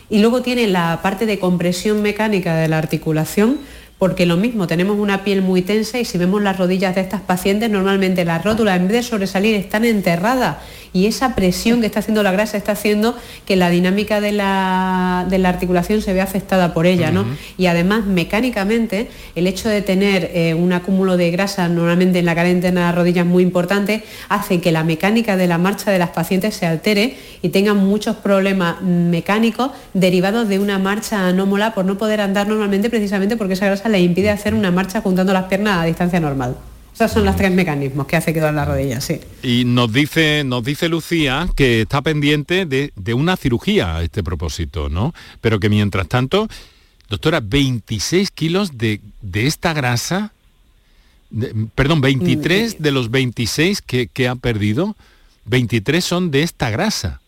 [0.10, 3.60] Y luego tiene la parte de compresión mecánica de la articulación,
[4.02, 7.22] porque lo mismo, tenemos una piel muy tensa y si vemos las rodillas de estas
[7.22, 10.58] pacientes, normalmente las rótulas en vez de sobresalir están enterradas
[10.92, 15.26] y esa presión que está haciendo la grasa está haciendo que la dinámica de la,
[15.30, 17.26] de la articulación se vea afectada por ella, ¿no?
[17.58, 22.36] Y además, mecánicamente, el hecho de tener eh, un acúmulo de grasa normalmente en la
[22.36, 26.00] cara interna de las rodillas muy importante, hace que la mecánica de la marcha de
[26.00, 31.86] las pacientes se altere y tengan muchos problemas mecánicos derivados de una marcha anómala por
[31.86, 35.46] no poder andar normalmente precisamente porque esa grasa le impide hacer una marcha juntando las
[35.46, 36.58] piernas a distancia normal.
[36.94, 39.20] Esos son los tres mecanismos que hace que duelen las rodillas, sí.
[39.44, 44.24] Y nos dice, nos dice Lucía que está pendiente de, de una cirugía a este
[44.24, 45.14] propósito, ¿no?
[45.40, 46.48] Pero que mientras tanto,
[47.10, 50.34] doctora, 26 kilos de, de esta grasa,
[51.30, 54.96] de- perdón, 23 de los 26 que, que ha perdido,
[55.46, 57.21] 23 son de esta grasa.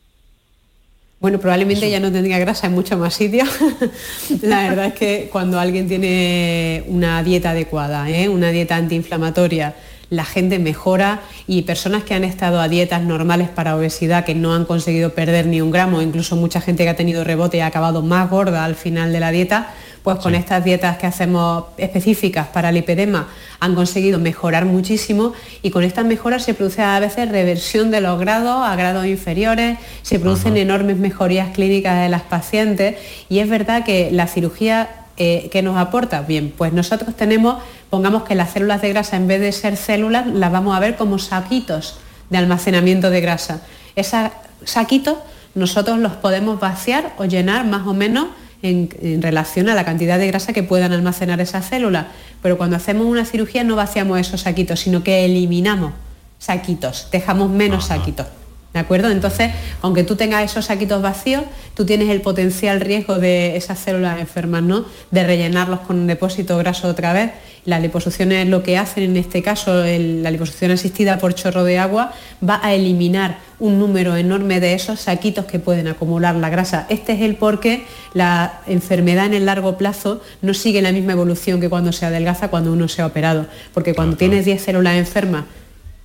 [1.24, 3.48] Bueno, probablemente ya no tendría grasa en mucho más sitios.
[4.42, 8.28] la verdad es que cuando alguien tiene una dieta adecuada, ¿eh?
[8.28, 9.74] una dieta antiinflamatoria,
[10.10, 14.54] la gente mejora y personas que han estado a dietas normales para obesidad que no
[14.54, 17.68] han conseguido perder ni un gramo, incluso mucha gente que ha tenido rebote y ha
[17.68, 19.74] acabado más gorda al final de la dieta,
[20.04, 23.30] pues con estas dietas que hacemos específicas para el lipedema
[23.60, 28.20] han conseguido mejorar muchísimo y con estas mejoras se produce a veces reversión de los
[28.20, 32.98] grados a grados inferiores, se producen enormes mejorías clínicas de las pacientes
[33.30, 36.22] y es verdad que la cirugía eh, que nos aporta?
[36.22, 40.26] Bien, pues nosotros tenemos, pongamos que las células de grasa en vez de ser células
[40.26, 41.98] las vamos a ver como saquitos
[42.32, 43.62] de almacenamiento de grasa.
[43.96, 44.32] Esos
[44.66, 45.18] saquitos
[45.54, 48.28] nosotros los podemos vaciar o llenar más o menos
[48.64, 52.08] en, relación a la cantidad de grasa que puedan almacenar esas células.
[52.42, 55.94] Pero cuando hacemos una cirugía no vaciamos esos saquitos, sino que eliminamos
[56.40, 58.28] saquitos, dejamos menos saquitos.
[58.74, 59.12] ¿De acuerdo?
[59.12, 59.52] Entonces,
[59.84, 61.44] aunque tú tengas esos saquitos vacíos,
[61.76, 64.86] tú tienes el potencial riesgo de esas células enfermas, ¿no?
[65.12, 67.32] De rellenarlos con un depósito graso otra vez.
[67.66, 72.14] Las liposucciones lo que hacen en este caso, la liposucción asistida por chorro de agua,
[72.48, 76.88] va a eliminar un número enorme de esos saquitos que pueden acumular la grasa.
[76.90, 81.14] Este es el por qué la enfermedad en el largo plazo no sigue la misma
[81.14, 83.46] evolución que cuando se adelgaza cuando uno se ha operado.
[83.74, 85.46] Porque cuando tienes 10 células enfermas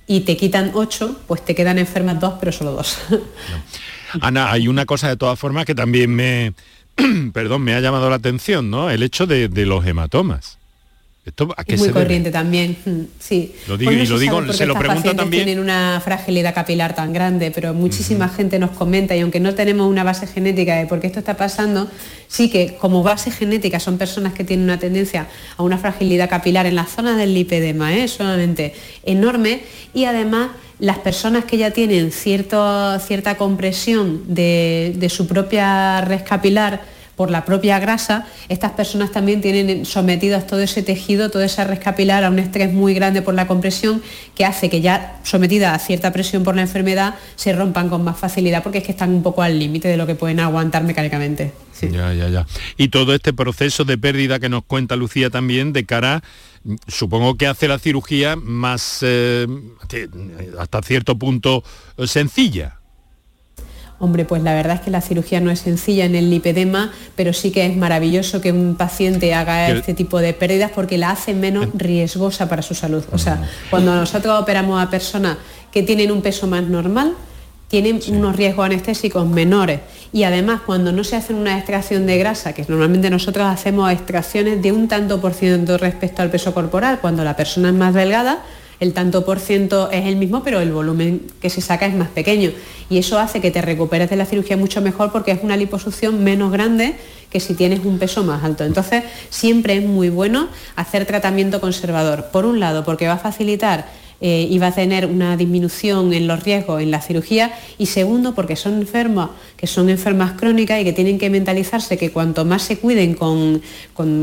[0.09, 2.97] y te quitan ocho, pues te quedan enfermas dos, pero solo dos.
[4.21, 6.53] Ana, hay una cosa de todas formas que también me,
[7.33, 8.89] perdón, me ha llamado la atención, ¿no?
[8.89, 10.58] El hecho de los hematomas
[11.67, 13.53] es muy corriente también, mm, sí.
[13.67, 15.45] Lo digo, pues y lo digo, se lo pregunto también.
[15.45, 19.87] Tienen una fragilidad capilar tan grande, pero muchísima gente nos comenta y aunque no tenemos
[19.87, 21.89] una base genética de por qué esto está pasando,
[22.27, 26.65] sí que como base genética son personas que tienen una tendencia a una fragilidad capilar
[26.65, 28.07] en la zona del lipedema, ¿eh?
[28.07, 29.61] solamente enorme
[29.93, 36.21] y además las personas que ya tienen cierto, cierta compresión de, de su propia red
[36.25, 36.81] capilar
[37.19, 41.77] por la propia grasa, estas personas también tienen sometidas todo ese tejido, toda esa red
[41.83, 44.01] capilar a un estrés muy grande por la compresión
[44.35, 48.17] que hace que ya sometida a cierta presión por la enfermedad se rompan con más
[48.17, 51.51] facilidad porque es que están un poco al límite de lo que pueden aguantar mecánicamente.
[51.81, 52.47] Ya, ya, ya.
[52.77, 56.23] Y todo este proceso de pérdida que nos cuenta Lucía también de cara
[56.87, 59.45] supongo que hace la cirugía más eh,
[60.57, 61.65] hasta cierto punto
[62.05, 62.78] sencilla.
[63.99, 67.33] Hombre, pues la verdad es que la cirugía no es sencilla en el lipedema, pero
[67.33, 71.33] sí que es maravilloso que un paciente haga este tipo de pérdidas porque la hace
[71.33, 73.03] menos riesgosa para su salud.
[73.11, 75.37] O sea, cuando nosotros operamos a personas
[75.71, 77.13] que tienen un peso más normal,
[77.67, 79.81] tienen unos riesgos anestésicos menores.
[80.11, 84.61] Y además, cuando no se hace una extracción de grasa, que normalmente nosotros hacemos extracciones
[84.61, 88.39] de un tanto por ciento respecto al peso corporal, cuando la persona es más delgada,
[88.79, 92.09] el tanto por ciento es el mismo, pero el volumen que se saca es más
[92.09, 92.51] pequeño.
[92.89, 96.23] Y eso hace que te recuperes de la cirugía mucho mejor porque es una liposucción
[96.23, 96.95] menos grande
[97.29, 98.63] que si tienes un peso más alto.
[98.63, 102.27] Entonces, siempre es muy bueno hacer tratamiento conservador.
[102.31, 103.87] Por un lado, porque va a facilitar
[104.21, 107.53] eh, y va a tener una disminución en los riesgos en la cirugía.
[107.77, 112.11] Y segundo porque son enfermos que son enfermas crónicas y que tienen que mentalizarse que
[112.11, 113.61] cuanto más se cuiden con,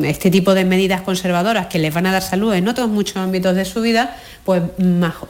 [0.04, 3.54] este tipo de medidas conservadoras que les van a dar salud en otros muchos ámbitos
[3.54, 4.16] de su vida,
[4.46, 4.62] pues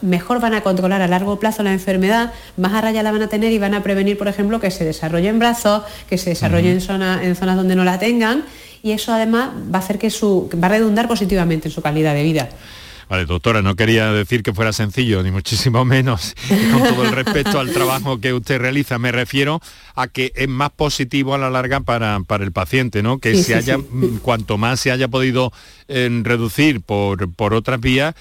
[0.01, 3.27] mejor van a controlar a largo plazo la enfermedad, más a raya la van a
[3.27, 6.71] tener y van a prevenir, por ejemplo, que se desarrolle en brazos, que se desarrolle
[6.71, 8.45] en, en zonas donde no la tengan.
[8.83, 12.13] Y eso además va a hacer que su, va a redundar positivamente en su calidad
[12.13, 12.49] de vida.
[13.09, 16.35] Vale, doctora, no quería decir que fuera sencillo, ni muchísimo menos,
[16.71, 18.99] con todo el respeto al trabajo que usted realiza.
[18.99, 19.61] Me refiero
[19.95, 23.19] a que es más positivo a la larga para, para el paciente, ¿no?
[23.19, 25.53] Que se haya, mm, cuanto más se haya podido
[25.87, 28.13] eh, reducir por, por otras vías,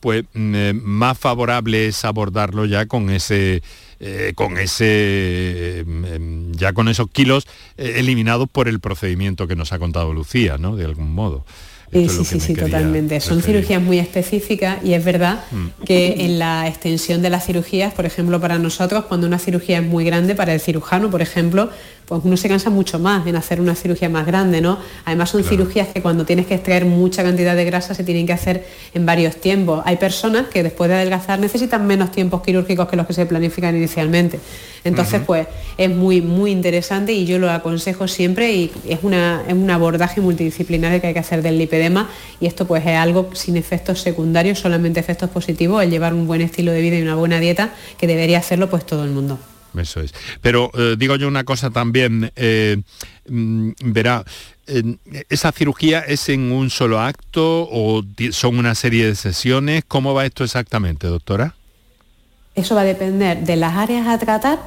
[0.00, 3.62] pues mm, eh, más favorable es abordarlo ya con ese
[4.00, 7.46] eh, con ese mm, ya con esos kilos
[7.78, 10.76] eliminados por el procedimiento que nos ha contado Lucía, ¿no?
[10.76, 11.46] De algún modo
[11.94, 13.20] sí, sí, sí, totalmente.
[13.20, 15.84] Son cirugías muy específicas y es verdad mm.
[15.84, 19.84] que en la extensión de las cirugías, por ejemplo, para nosotros, cuando una cirugía es
[19.84, 21.70] muy grande, para el cirujano, por ejemplo,
[22.06, 24.78] pues uno se cansa mucho más en hacer una cirugía más grande, ¿no?
[25.04, 28.32] Además son cirugías que cuando tienes que extraer mucha cantidad de grasa se tienen que
[28.32, 29.82] hacer en varios tiempos.
[29.86, 33.74] Hay personas que después de adelgazar necesitan menos tiempos quirúrgicos que los que se planifican
[33.76, 34.38] inicialmente.
[34.84, 35.46] Entonces, pues
[35.78, 40.20] es muy, muy interesante y yo lo aconsejo siempre y es, una, es un abordaje
[40.20, 41.83] multidisciplinario que hay que hacer del lipedema
[42.40, 46.40] y esto pues es algo sin efectos secundarios, solamente efectos positivos, el llevar un buen
[46.40, 49.38] estilo de vida y una buena dieta que debería hacerlo pues todo el mundo.
[49.78, 50.14] Eso es.
[50.40, 52.80] Pero eh, digo yo una cosa también, eh,
[53.28, 54.24] mm, verá,
[55.28, 59.84] ¿esa cirugía es en un solo acto o son una serie de sesiones?
[59.86, 61.54] ¿Cómo va esto exactamente, doctora?
[62.54, 64.60] Eso va a depender de las áreas a tratar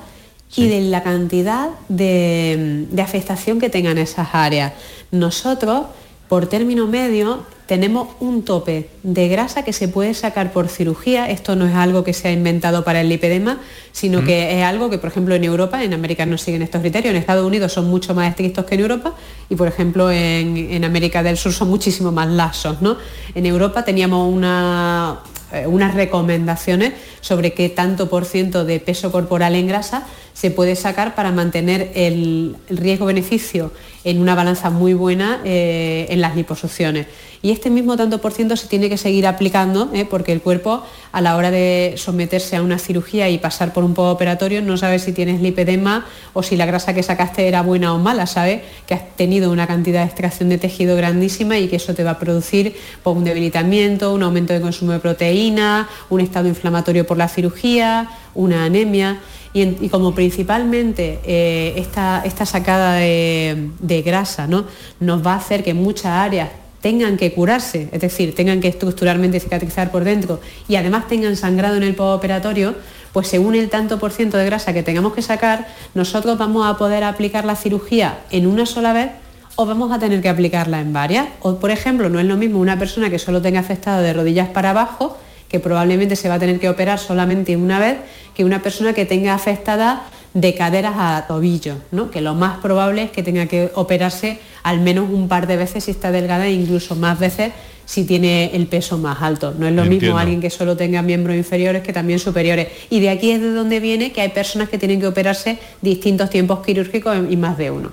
[0.56, 4.74] y de la cantidad de, de afectación que tengan esas áreas.
[5.12, 5.88] Nosotros,
[6.28, 11.30] por término medio, tenemos un tope de grasa que se puede sacar por cirugía.
[11.30, 13.60] Esto no es algo que se ha inventado para el lipedema,
[13.92, 17.12] sino que es algo que, por ejemplo, en Europa, en América no siguen estos criterios,
[17.12, 19.14] en Estados Unidos son mucho más estrictos que en Europa
[19.50, 22.82] y, por ejemplo, en, en América del Sur son muchísimo más laxos.
[22.82, 22.98] ¿no?
[23.36, 25.20] En Europa teníamos una,
[25.54, 30.76] eh, unas recomendaciones sobre qué tanto por ciento de peso corporal en grasa se puede
[30.76, 33.72] sacar para mantener el, riesgo-beneficio
[34.04, 37.08] en una balanza muy buena eh, en las liposucciones.
[37.48, 40.84] Y este mismo tanto por ciento se tiene que seguir aplicando eh, porque el cuerpo
[41.14, 45.00] a la hora de someterse a una cirugía y pasar por un operatorio no sabe
[45.00, 48.96] si tienes lipedema o si la grasa que sacaste era buena o mala, sabe que
[48.96, 52.20] has tenido una cantidad de extracción de tejido grandísima y que eso te va a
[52.20, 57.30] producir pues, un debilitamiento, un aumento de consumo de proteína, un estado inflamatorio por la
[57.30, 59.22] cirugía, una anemia.
[59.54, 64.66] Y, como principalmente eh, esta, esta, sacada de, grasa ¿no?
[65.00, 66.50] nos va a hacer que muchas áreas
[66.82, 71.76] tengan que curarse, es decir, tengan que estructuralmente cicatrizar por dentro y además tengan sangrado
[71.78, 72.76] en el postoperatorio,
[73.14, 76.78] pues según el tanto por ciento de grasa que tengamos que sacar, nosotros vamos a
[76.78, 79.12] poder aplicar la cirugía en una sola vez
[79.56, 81.28] o vamos a tener que aplicarla en varias.
[81.42, 84.50] O por ejemplo, no es lo mismo una persona que solo tenga afectado de rodillas
[84.50, 85.18] para abajo,
[85.50, 87.98] que probablemente se va a tener que operar solamente una vez,
[88.36, 90.04] que una persona que tenga afectada
[90.40, 92.12] de caderas a tobillo, ¿no?
[92.12, 95.86] que lo más probable es que tenga que operarse al menos un par de veces
[95.86, 97.54] si está delgada e incluso más veces
[97.86, 99.56] si tiene el peso más alto.
[99.58, 102.68] No es lo mismo alguien que solo tenga miembros inferiores que también superiores.
[102.92, 106.30] Y de aquí es de donde viene que hay personas que tienen que operarse distintos
[106.30, 107.92] tiempos quirúrgicos y más de uno.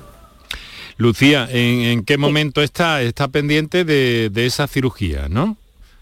[0.97, 5.57] Lucía, ¿en, qué momento está, está pendiente de, esa cirugía, no?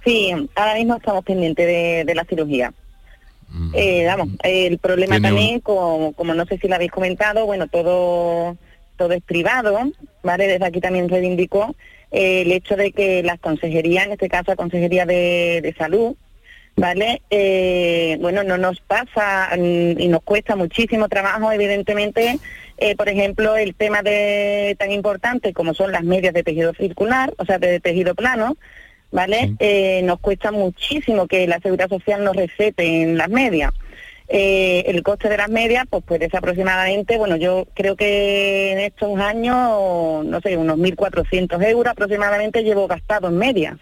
[0.05, 2.73] Sí, ahora mismo estamos pendientes de la cirugía.
[3.75, 8.57] Eh, vamos, el problema también, como, no sé si lo habéis comentado, bueno, todo,
[8.97, 9.79] todo es privado,
[10.23, 10.47] ¿vale?
[10.47, 11.75] Desde aquí también reivindicó
[12.11, 16.15] eh, el hecho de que las consejerías, en este caso la Consejería de, Salud,
[16.77, 17.21] ¿vale?
[17.31, 22.39] Eh, bueno, no nos pasa mm, y nos cuesta muchísimo trabajo, evidentemente,
[22.97, 27.45] por ejemplo, el tema de tan importante como son las medias de tejido circular, o
[27.45, 28.57] sea, de tejido plano,
[29.13, 29.55] ¿vale?
[29.61, 33.73] Eh, nos cuesta muchísimo que la Seguridad Social nos recete en las medias.
[34.29, 38.79] Eh, el coste de las medias, pues puede ser aproximadamente, bueno, yo creo que en
[38.79, 43.77] estos años, no sé, unos 1.400 euros aproximadamente llevo gastado en medias.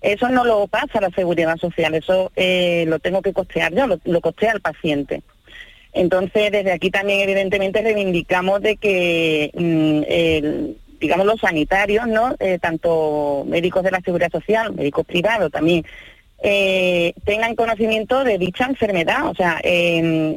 [0.00, 4.00] Eso no lo pasa la Seguridad Social, eso eh, lo tengo que costear yo, lo,
[4.04, 5.22] lo costea el paciente.
[5.92, 12.36] Entonces, desde aquí también evidentemente reivindicamos de que mm, el, digamos, los sanitarios, ¿no?
[12.38, 15.84] Eh, tanto médicos de la Seguridad Social, médicos privados también,
[16.44, 20.36] eh, tengan conocimiento de dicha enfermedad, o sea, em,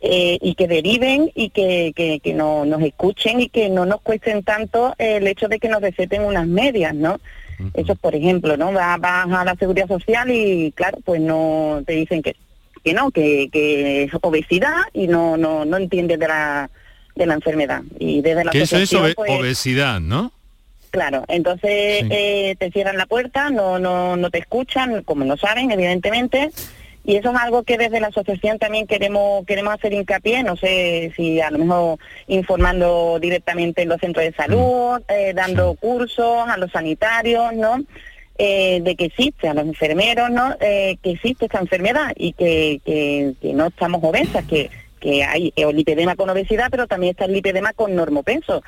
[0.00, 4.44] eh, y que deriven y que, que, no, nos escuchen y que no nos cuesten
[4.44, 7.20] tanto el hecho de que nos receten unas medias, ¿no?
[7.74, 8.72] Eso, por ejemplo, ¿no?
[8.72, 12.36] Vas, a la Seguridad Social y, claro, pues no te dicen que,
[12.84, 16.70] que no, que, que es obesidad y no, no, no entiendes de la
[17.20, 17.82] de la enfermedad.
[17.98, 20.32] Y desde la ¿Qué eso es pues, obesidad, no?
[20.90, 25.70] Claro, entonces eh, te cierran la puerta, no, no, no te escuchan, como no saben,
[25.70, 26.50] evidentemente,
[27.04, 31.12] y eso es algo que desde la asociación también queremos queremos hacer hincapié, no sé
[31.14, 35.12] si a lo mejor informando directamente en los centros de salud, mm.
[35.12, 37.84] eh, dando cursos a los sanitarios, ¿no?
[38.36, 40.56] Eh, de que existe, a los enfermeros, ¿no?
[40.58, 44.70] que existe esta enfermedad y que, que, que no estamos obesas, que
[45.00, 48.62] que hay el lipedema con obesidad, pero también está el lipedema con normopeso.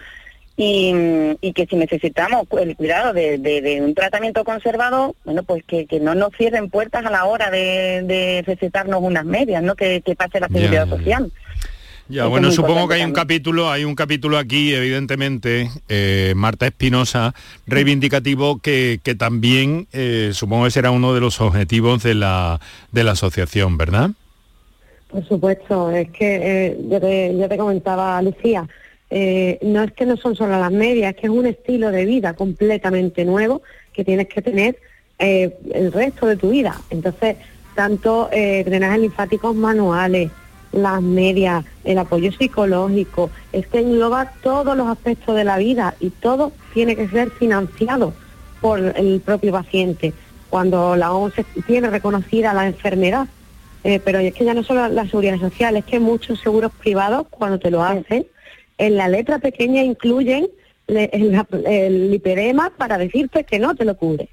[0.57, 0.93] Y,
[1.41, 6.35] y que si necesitamos el cuidado de, un tratamiento conservado, bueno, pues que, no nos
[6.37, 9.75] cierren puertas a la hora de, recetarnos unas medias, ¿no?
[9.77, 11.33] Que, pase la seguridad social.
[12.09, 17.35] Ya, bueno, supongo que hay un capítulo, hay un capítulo aquí, evidentemente, eh, Marta Espinosa,
[17.67, 22.61] reivindicativo, que, que también eh, supongo que será uno de los objetivos de la,
[22.91, 24.11] de la asociación, ¿verdad?
[25.13, 28.67] Por supuesto, es que eh, yo, te, comentaba, Lucía,
[29.11, 32.07] eh, no es que no son solo las medias, es que es un estilo de
[32.07, 33.61] vida completamente nuevo
[33.93, 34.79] que tienes que tener
[35.19, 36.81] eh, el resto de tu vida.
[36.89, 37.37] Entonces,
[37.75, 40.31] tanto drenajes linfáticos manuales,
[40.73, 46.09] las medias, el apoyo psicológico, es que engloba todos los aspectos de la vida y
[46.09, 48.15] todo tiene que ser financiado
[48.63, 50.15] por el propio paciente.
[50.49, 51.35] Cuando la OMS
[51.67, 53.27] tiene reconocida la enfermedad
[53.85, 57.27] eh, pero es que ya no solo la seguridad social, es que muchos seguros privados,
[57.31, 58.27] cuando te lo hacen,
[58.79, 60.49] en la letra pequeña incluyen
[60.87, 64.29] el, el para decirte que no te lo cubre.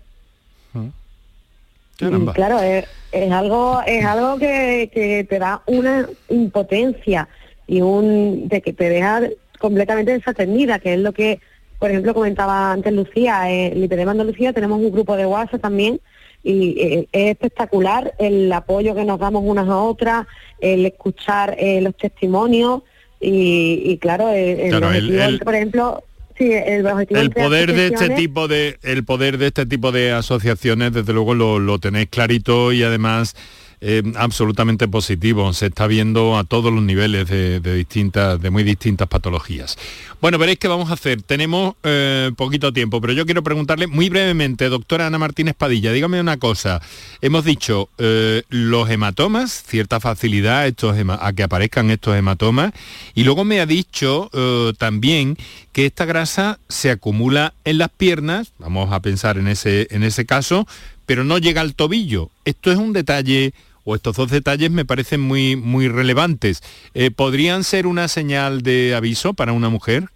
[0.74, 2.30] Mm.
[2.34, 2.86] Claro, es,
[3.32, 7.28] algo es algo que, te da una impotencia
[7.68, 9.22] y un de que te deja
[9.60, 11.39] completamente desatendida, que es lo que
[11.78, 16.02] por ejemplo, comentaba antes Lucía, eh, el IPDEMA Andalucía tenemos un grupo de WhatsApp también
[16.44, 20.28] y eh, es espectacular el apoyo que nos damos unas a otras,
[20.60, 22.84] el escuchar eh, los testimonios
[23.22, 26.04] y, claro, el, objetivo, por ejemplo,
[26.38, 30.94] sí, el, el poder de este tipo de el poder de este tipo de asociaciones,
[30.94, 33.36] desde luego lo, lo tenéis clarito y además
[33.82, 35.53] eh, absolutamente positivo.
[35.53, 39.77] Se está viendo a todos los niveles de, distintas, de muy distintas patologías.
[40.21, 41.21] Bueno, veréis qué vamos a hacer.
[41.21, 46.19] Tenemos eh, poquito tiempo, pero yo quiero preguntarle muy brevemente, doctora Ana Martínez Padilla, dígame
[46.19, 46.82] una cosa.
[47.21, 52.73] Hemos dicho eh, los hematomas, cierta facilidad estos a que aparezcan estos hematomas,
[53.15, 54.30] y luego me ha dicho
[54.77, 55.38] también
[55.71, 60.25] que esta grasa se acumula en las piernas, vamos a pensar en ese, en ese
[60.25, 60.67] caso,
[61.05, 62.30] pero no llega al tobillo.
[62.45, 63.53] Esto es un detalle
[63.84, 66.61] o estos dos detalles me parecen muy, muy relevantes.
[66.93, 70.09] Eh, ¿Podrían ser una señal de aviso para una mujer?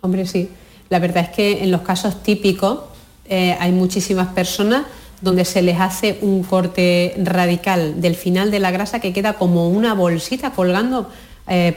[0.00, 0.48] Hombre, sí.
[0.88, 2.80] La verdad es que en los casos típicos
[3.28, 4.86] eh, hay muchísimas personas
[5.20, 9.68] donde se les hace un corte radical del final de la grasa que queda como
[9.68, 11.10] una bolsita colgando
[11.48, 11.74] eh,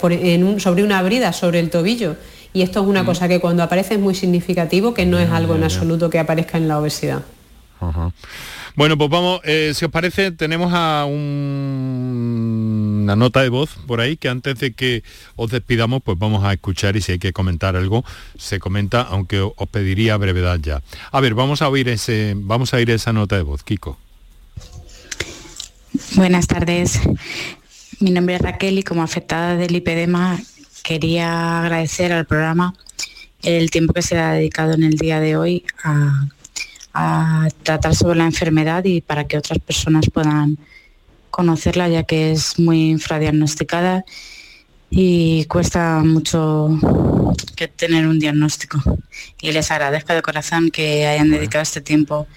[0.58, 2.18] sobre una brida, sobre el tobillo.
[2.54, 3.06] Y esto es una mm.
[3.06, 6.58] cosa que cuando aparece es muy significativo, que no es algo en absoluto que aparezca
[6.58, 7.22] en la obesidad.
[8.80, 11.18] Bueno, pues vamos, eh, si os parece, tenemos a una
[13.18, 15.04] nota de voz por ahí que antes de que
[15.36, 18.06] os despidamos, pues vamos a escuchar y si hay que comentar algo,
[18.38, 20.82] se comenta, aunque os pediría brevedad ya.
[21.12, 23.98] A ver, vamos a oír ese, vamos a esa nota de voz, Kiko.
[26.16, 27.02] Buenas tardes.
[28.00, 30.40] Mi nombre es Raquel y como afectada del lipedema
[30.84, 32.74] quería agradecer al programa
[33.44, 36.30] el tiempo que se ha dedicado en el día de hoy a
[37.02, 40.58] a tratar sobre la enfermedad y para que otras personas puedan
[41.30, 44.04] conocerla ya que es muy infradiagnosticada
[44.90, 46.78] y cuesta mucho
[47.56, 48.82] que tener un diagnóstico.
[49.42, 52.28] Y les agradezco de corazón que hayan dedicado este tiempo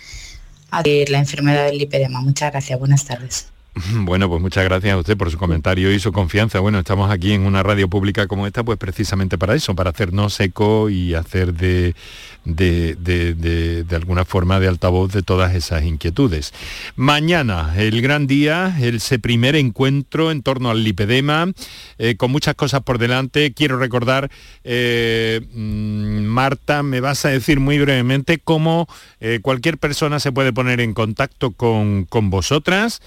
[0.71, 2.21] a la enfermedad del lipedema.
[2.21, 3.52] Muchas gracias, buenas tardes.
[4.05, 6.61] Bueno, pues muchas gracias a usted por su comentario y su confianza.
[6.61, 10.39] Bueno, estamos aquí en una radio pública como esta, pues precisamente para eso, para hacernos
[10.41, 11.95] eco y hacer de,
[12.45, 16.53] de, alguna forma de altavoz de todas esas inquietudes.
[16.97, 21.53] Mañana, el gran día, ese primer encuentro en torno al lipedema,
[21.99, 23.53] eh, con muchas cosas por delante.
[23.53, 24.31] Quiero recordar,
[24.65, 28.87] eh, mm, Marta, me vas a decir muy brevemente cómo
[29.21, 33.01] eh, cualquier persona se puede poner en contacto con, con vosotras.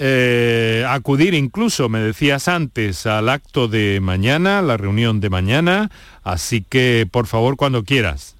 [0.00, 5.90] Eh, acudir incluso, me decías antes, al acto de mañana, la reunión de mañana,
[6.22, 8.36] así que por favor cuando quieras.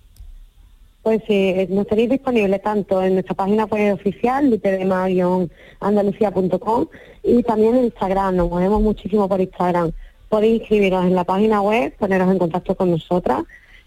[1.02, 6.86] Pues sí, eh, nos tenéis disponible tanto en nuestra página web oficial, litedema-andalucía.com
[7.24, 9.90] y también en Instagram, nos movemos muchísimo por Instagram.
[10.28, 13.42] Podéis inscribiros en la página web, poneros en contacto con nosotras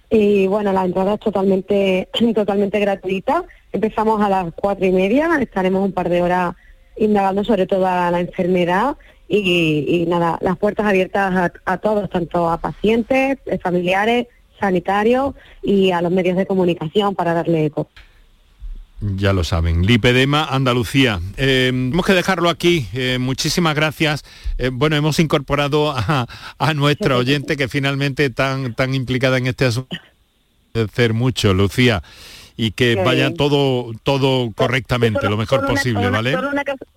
[0.10, 3.46] y bueno, la entrada es totalmente, totalmente gratuita.
[3.72, 6.54] Empezamos a las cuatro y media, estaremos un par de horas
[7.02, 8.95] indagando sobre toda la enfermedad
[9.28, 14.28] y, nada, las puertas abiertas a, todos, tanto a pacientes, eh, familiares,
[14.60, 17.89] sanitarios y a los medios de comunicación para darle eco.
[18.99, 21.20] Ya lo saben, Lipedema Andalucía.
[21.38, 22.88] Eh, tenemos que dejarlo aquí.
[22.93, 24.24] Eh, muchísimas gracias.
[24.74, 26.28] bueno, hemos incorporado a,
[26.60, 29.95] a, nuestra oyente que finalmente tan, tan implicada en este asunto.
[30.74, 32.04] Hacer mucho, Lucía
[32.62, 36.32] y que vaya todo todo correctamente, lo mejor posible, ¿vale?
[36.34, 36.51] Solo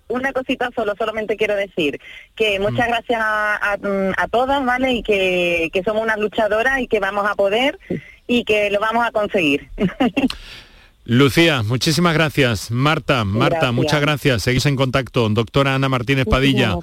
[0.08, 1.98] una, cosita solo, solamente quiero decir
[2.36, 2.90] que muchas mm.
[2.90, 4.92] gracias a, todas, ¿vale?
[4.92, 7.78] Y que, somos unas luchadoras y que vamos a poder
[8.26, 9.70] y que lo vamos a conseguir.
[11.06, 12.70] Lucía, muchísimas gracias.
[12.70, 14.42] Marta, Marta, muchas gracias.
[14.42, 15.26] Seguís en contacto.
[15.30, 16.76] Doctora Ana Martínez Padilla,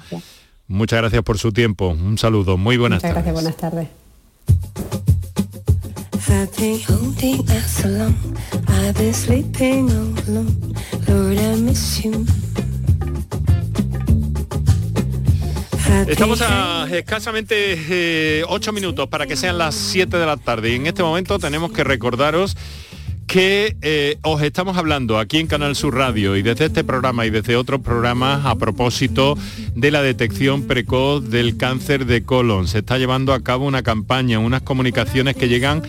[0.66, 1.90] muchas gracias por su tiempo.
[1.90, 2.56] Un saludo.
[2.56, 3.32] Muy buenas muchas tardes.
[3.32, 3.88] Gracias, buenas
[4.76, 5.01] tardes.
[16.08, 20.70] Estamos a escasamente eh, ocho minutos para que sean las 7 de la tarde.
[20.70, 22.56] Y en este momento tenemos que recordaros
[23.26, 27.30] que eh, os estamos hablando aquí en Canal Sur Radio y desde este programa y
[27.30, 29.38] desde otros programas a propósito
[29.74, 32.68] de la detección precoz del cáncer de colon.
[32.68, 35.82] Se está llevando a cabo una campaña, unas comunicaciones que llegan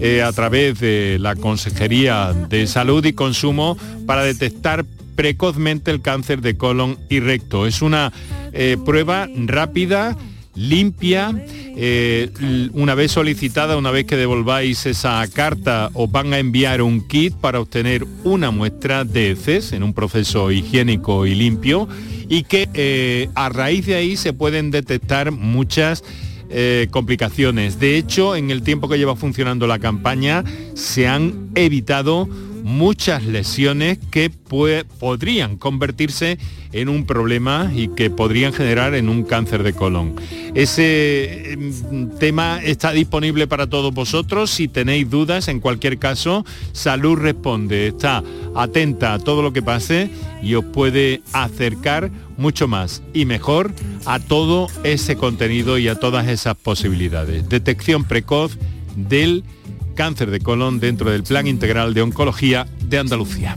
[0.00, 4.84] eh, a través de la Consejería de Salud y Consumo para detectar
[5.14, 7.66] precozmente el cáncer de colon y recto.
[7.66, 8.12] Es una
[8.52, 10.14] eh, prueba rápida
[10.54, 11.34] limpia.
[11.78, 12.30] Eh,
[12.74, 17.34] una vez solicitada, una vez que devolváis esa carta, os van a enviar un kit
[17.34, 21.88] para obtener una muestra de heces en un proceso higiénico y limpio
[22.28, 26.02] y que a raíz de ahí se pueden detectar muchas
[26.50, 27.78] eh, complicaciones.
[27.78, 30.44] De hecho, en el tiempo que lleva funcionando la campaña,
[30.74, 32.28] se han evitado
[32.62, 36.38] muchas lesiones que podrían convertirse
[36.76, 40.14] en un problema y que podrían generar en un cáncer de colon.
[40.54, 44.50] Ese em, tema está disponible para todos vosotros.
[44.50, 48.22] Si tenéis dudas, en cualquier caso, Salud Responde está
[48.54, 50.10] atenta a todo lo que pase
[50.42, 53.72] y os puede acercar mucho más y mejor
[54.04, 57.48] a todo ese contenido y a todas esas posibilidades.
[57.48, 58.58] Detección precoz
[58.96, 59.44] del
[59.94, 63.56] cáncer de colon dentro del Plan Integral de Oncología de Andalucía.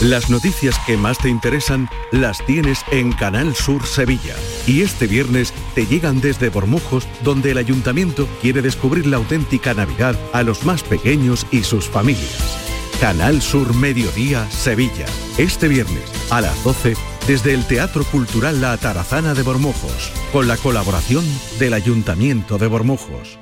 [0.00, 4.34] Las noticias que más te interesan las tienes en Canal Sur Sevilla.
[4.66, 10.14] Y este viernes te llegan desde Bormujos, donde el ayuntamiento quiere descubrir la auténtica Navidad
[10.34, 12.58] a los más pequeños y sus familias.
[13.00, 15.06] Canal Sur Mediodía, Sevilla.
[15.38, 16.94] Este viernes a las 12
[17.26, 21.24] desde el Teatro Cultural La Tarazana de Bormujos, con la colaboración
[21.58, 23.38] del Ayuntamiento de Bormujos.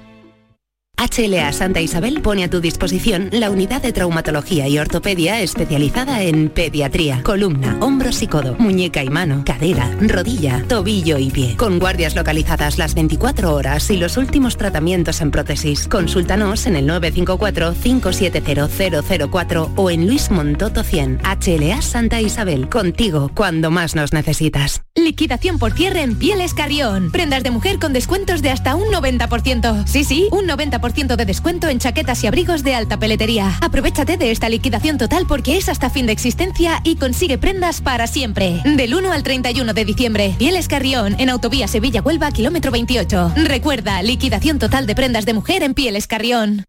[0.97, 6.51] HLA Santa Isabel pone a tu disposición la unidad de traumatología y ortopedia especializada en
[6.51, 11.57] pediatría, columna, hombros y codo, muñeca y mano, cadera, rodilla, tobillo y pie.
[11.57, 15.89] Con guardias localizadas las 24 horas y los últimos tratamientos en prótesis.
[15.89, 21.23] Consúltanos en el 954-570004 o en Luis Montoto 100.
[21.25, 24.83] HLA Santa Isabel, contigo cuando más nos necesitas.
[24.95, 27.11] Liquidación por cierre en Pieles Carrión.
[27.11, 29.87] Prendas de mujer con descuentos de hasta un 90%.
[29.87, 33.57] Sí, sí, un 90% de descuento en chaquetas y abrigos de alta peletería.
[33.63, 38.07] Aprovechate de esta liquidación total porque es hasta fin de existencia y consigue prendas para
[38.07, 38.61] siempre.
[38.65, 40.35] Del 1 al 31 de diciembre.
[40.39, 43.33] Pieles Carrión, en Autovía Sevilla-Huelva, kilómetro 28.
[43.35, 46.67] Recuerda, liquidación total de prendas de mujer en Pieles Carrión.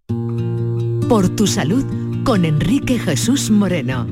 [1.10, 4.08] Por tu salud con Enrique Jesús Moreno.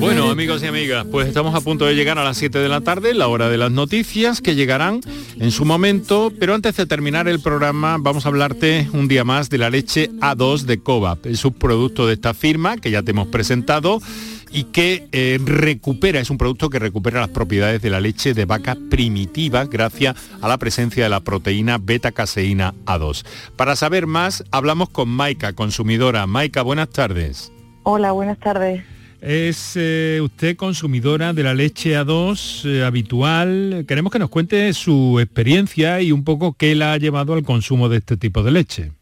[0.00, 2.82] Bueno, amigos y amigas, pues estamos a punto de llegar a las 7 de la
[2.82, 5.00] tarde, la hora de las noticias que llegarán
[5.40, 9.48] en su momento, pero antes de terminar el programa vamos a hablarte un día más
[9.48, 13.28] de la leche A2 de Cobap, el subproducto de esta firma que ya te hemos
[13.28, 14.02] presentado
[14.50, 18.44] y que eh, recupera, es un producto que recupera las propiedades de la leche de
[18.44, 23.24] vaca primitiva gracias a la presencia de la proteína beta-caseína A2.
[23.56, 26.26] Para saber más, hablamos con Maika, consumidora.
[26.26, 27.52] Maika, buenas tardes.
[27.82, 28.82] Hola, buenas tardes.
[29.20, 33.84] Es eh, usted consumidora de la leche A2 eh, habitual.
[33.88, 37.88] Queremos que nos cuente su experiencia y un poco qué la ha llevado al consumo
[37.88, 38.92] de este tipo de leche.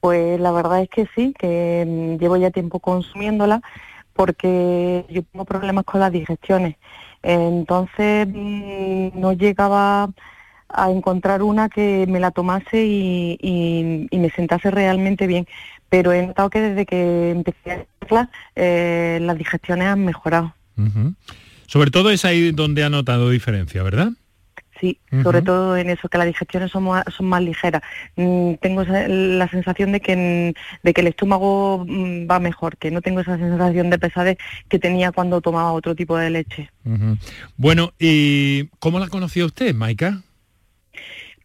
[0.00, 3.62] Pues la verdad es que sí, que mm, llevo ya tiempo consumiéndola
[4.14, 6.76] porque yo tengo problemas con las digestiones.
[7.22, 10.10] Entonces mm, no llegaba
[10.68, 15.46] a encontrar una que me la tomase y, me sentase realmente bien.
[15.88, 20.54] Pero he notado que desde que empecé a hacerla, eh, las digestiones han mejorado.
[21.66, 24.10] Sobre todo es ahí donde ha notado diferencia, ¿verdad?
[24.80, 27.82] Sí, sobre todo en eso, que las digestiones son más, son más ligeras.
[28.16, 33.00] Mm, tengo la sensación de que, de que el estómago mm, va mejor, que no
[33.00, 36.70] tengo esa sensación de pesadez que tenía cuando tomaba otro tipo de leche.
[37.56, 40.22] Bueno, ¿y cómo la conocía usted, Maika?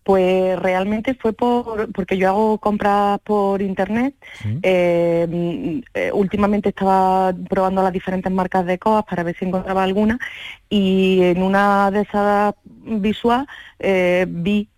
[0.04, 4.16] Pues realmente fue por, porque yo hago compras por internet.
[4.64, 9.84] Eh, mm, eh, últimamente estaba probando las diferentes marcas de coas para ver si encontraba
[9.84, 10.20] alguna
[10.70, 13.46] y en una de esas visual
[13.80, 14.70] eh, vi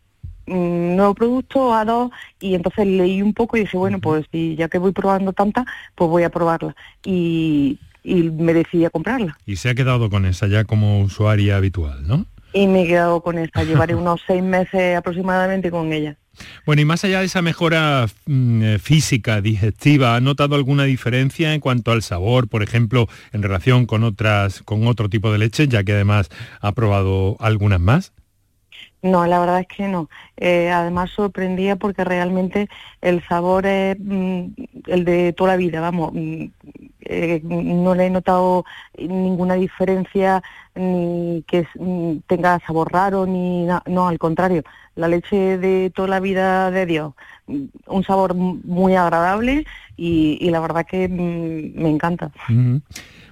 [0.47, 4.55] un nuevo producto a dos y entonces leí un poco y dije, bueno, pues si
[4.55, 5.65] ya que voy probando tanta,
[5.95, 6.75] pues voy a probarla.
[7.05, 9.37] Y, y me decidí a comprarla.
[9.45, 12.25] Y se ha quedado con esa ya como usuaria habitual, ¿no?
[12.53, 13.63] Y me he quedado con esta.
[13.63, 16.17] Llevaré unos seis meses aproximadamente con ella.
[16.65, 21.53] Bueno, y más allá de esa mejora mm, eh, física, digestiva, ¿ha notado alguna diferencia
[21.53, 25.67] en cuanto al sabor, por ejemplo, en relación con otras, con otro tipo de leche,
[25.67, 26.29] ya que además
[26.61, 28.13] ha probado algunas más?
[29.01, 30.09] No, la verdad es que no.
[30.37, 32.69] Eh, además sorprendía porque realmente
[33.01, 34.45] el sabor es mm,
[34.87, 36.11] el de toda la vida, vamos.
[36.13, 36.45] Mm,
[37.11, 38.63] eh, no le he notado
[38.97, 40.41] ninguna diferencia
[40.75, 44.63] ni que mm, tenga sabor raro ni no, al contrario.
[44.95, 47.13] La leche de toda la vida de Dios,
[47.47, 49.65] un sabor muy agradable
[49.97, 52.31] y, la verdad que me encanta.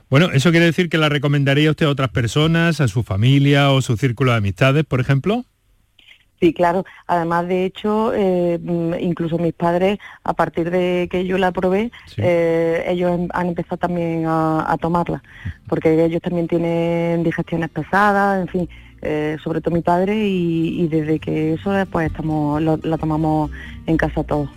[0.09, 3.81] Bueno, ¿eso quiere decir que la recomendaría usted a otras personas, a su familia o
[3.81, 5.45] su círculo de amistades, por ejemplo?
[6.39, 6.85] Sí, claro.
[7.07, 8.59] Además, de hecho, eh,
[9.01, 14.23] incluso mis padres, a partir de que yo la probé, eh, ellos han empezado también
[14.25, 15.21] a, tomarla,
[15.67, 18.69] porque ellos también tienen digestiones pesadas, en fin,
[19.01, 23.51] eh, sobre todo mi padre, y, desde que eso, pues estamos, la tomamos
[23.85, 24.49] en casa todos.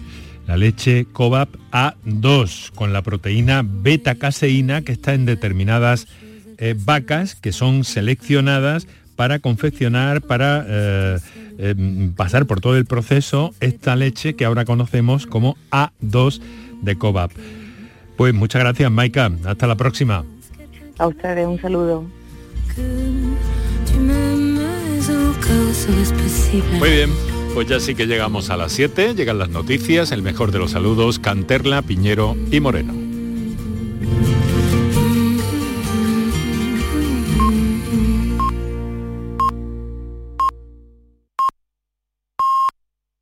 [0.47, 6.07] La leche Cobap A2 con la proteína beta-caseína que está en determinadas
[6.85, 11.18] vacas que son seleccionadas para confeccionar, para eh,
[12.17, 16.41] pasar por todo el proceso esta leche que ahora conocemos como A2
[16.83, 17.33] de Cobap.
[18.17, 19.31] Pues muchas gracias, Maika.
[19.45, 20.25] Hasta la próxima.
[20.99, 22.05] A ustedes un saludo.
[26.79, 27.11] Muy bien,
[27.55, 30.71] pues ya sí que llegamos a las 7, llegan las noticias, el mejor de los
[30.73, 32.95] saludos, Canterla, Piñero y Moreno.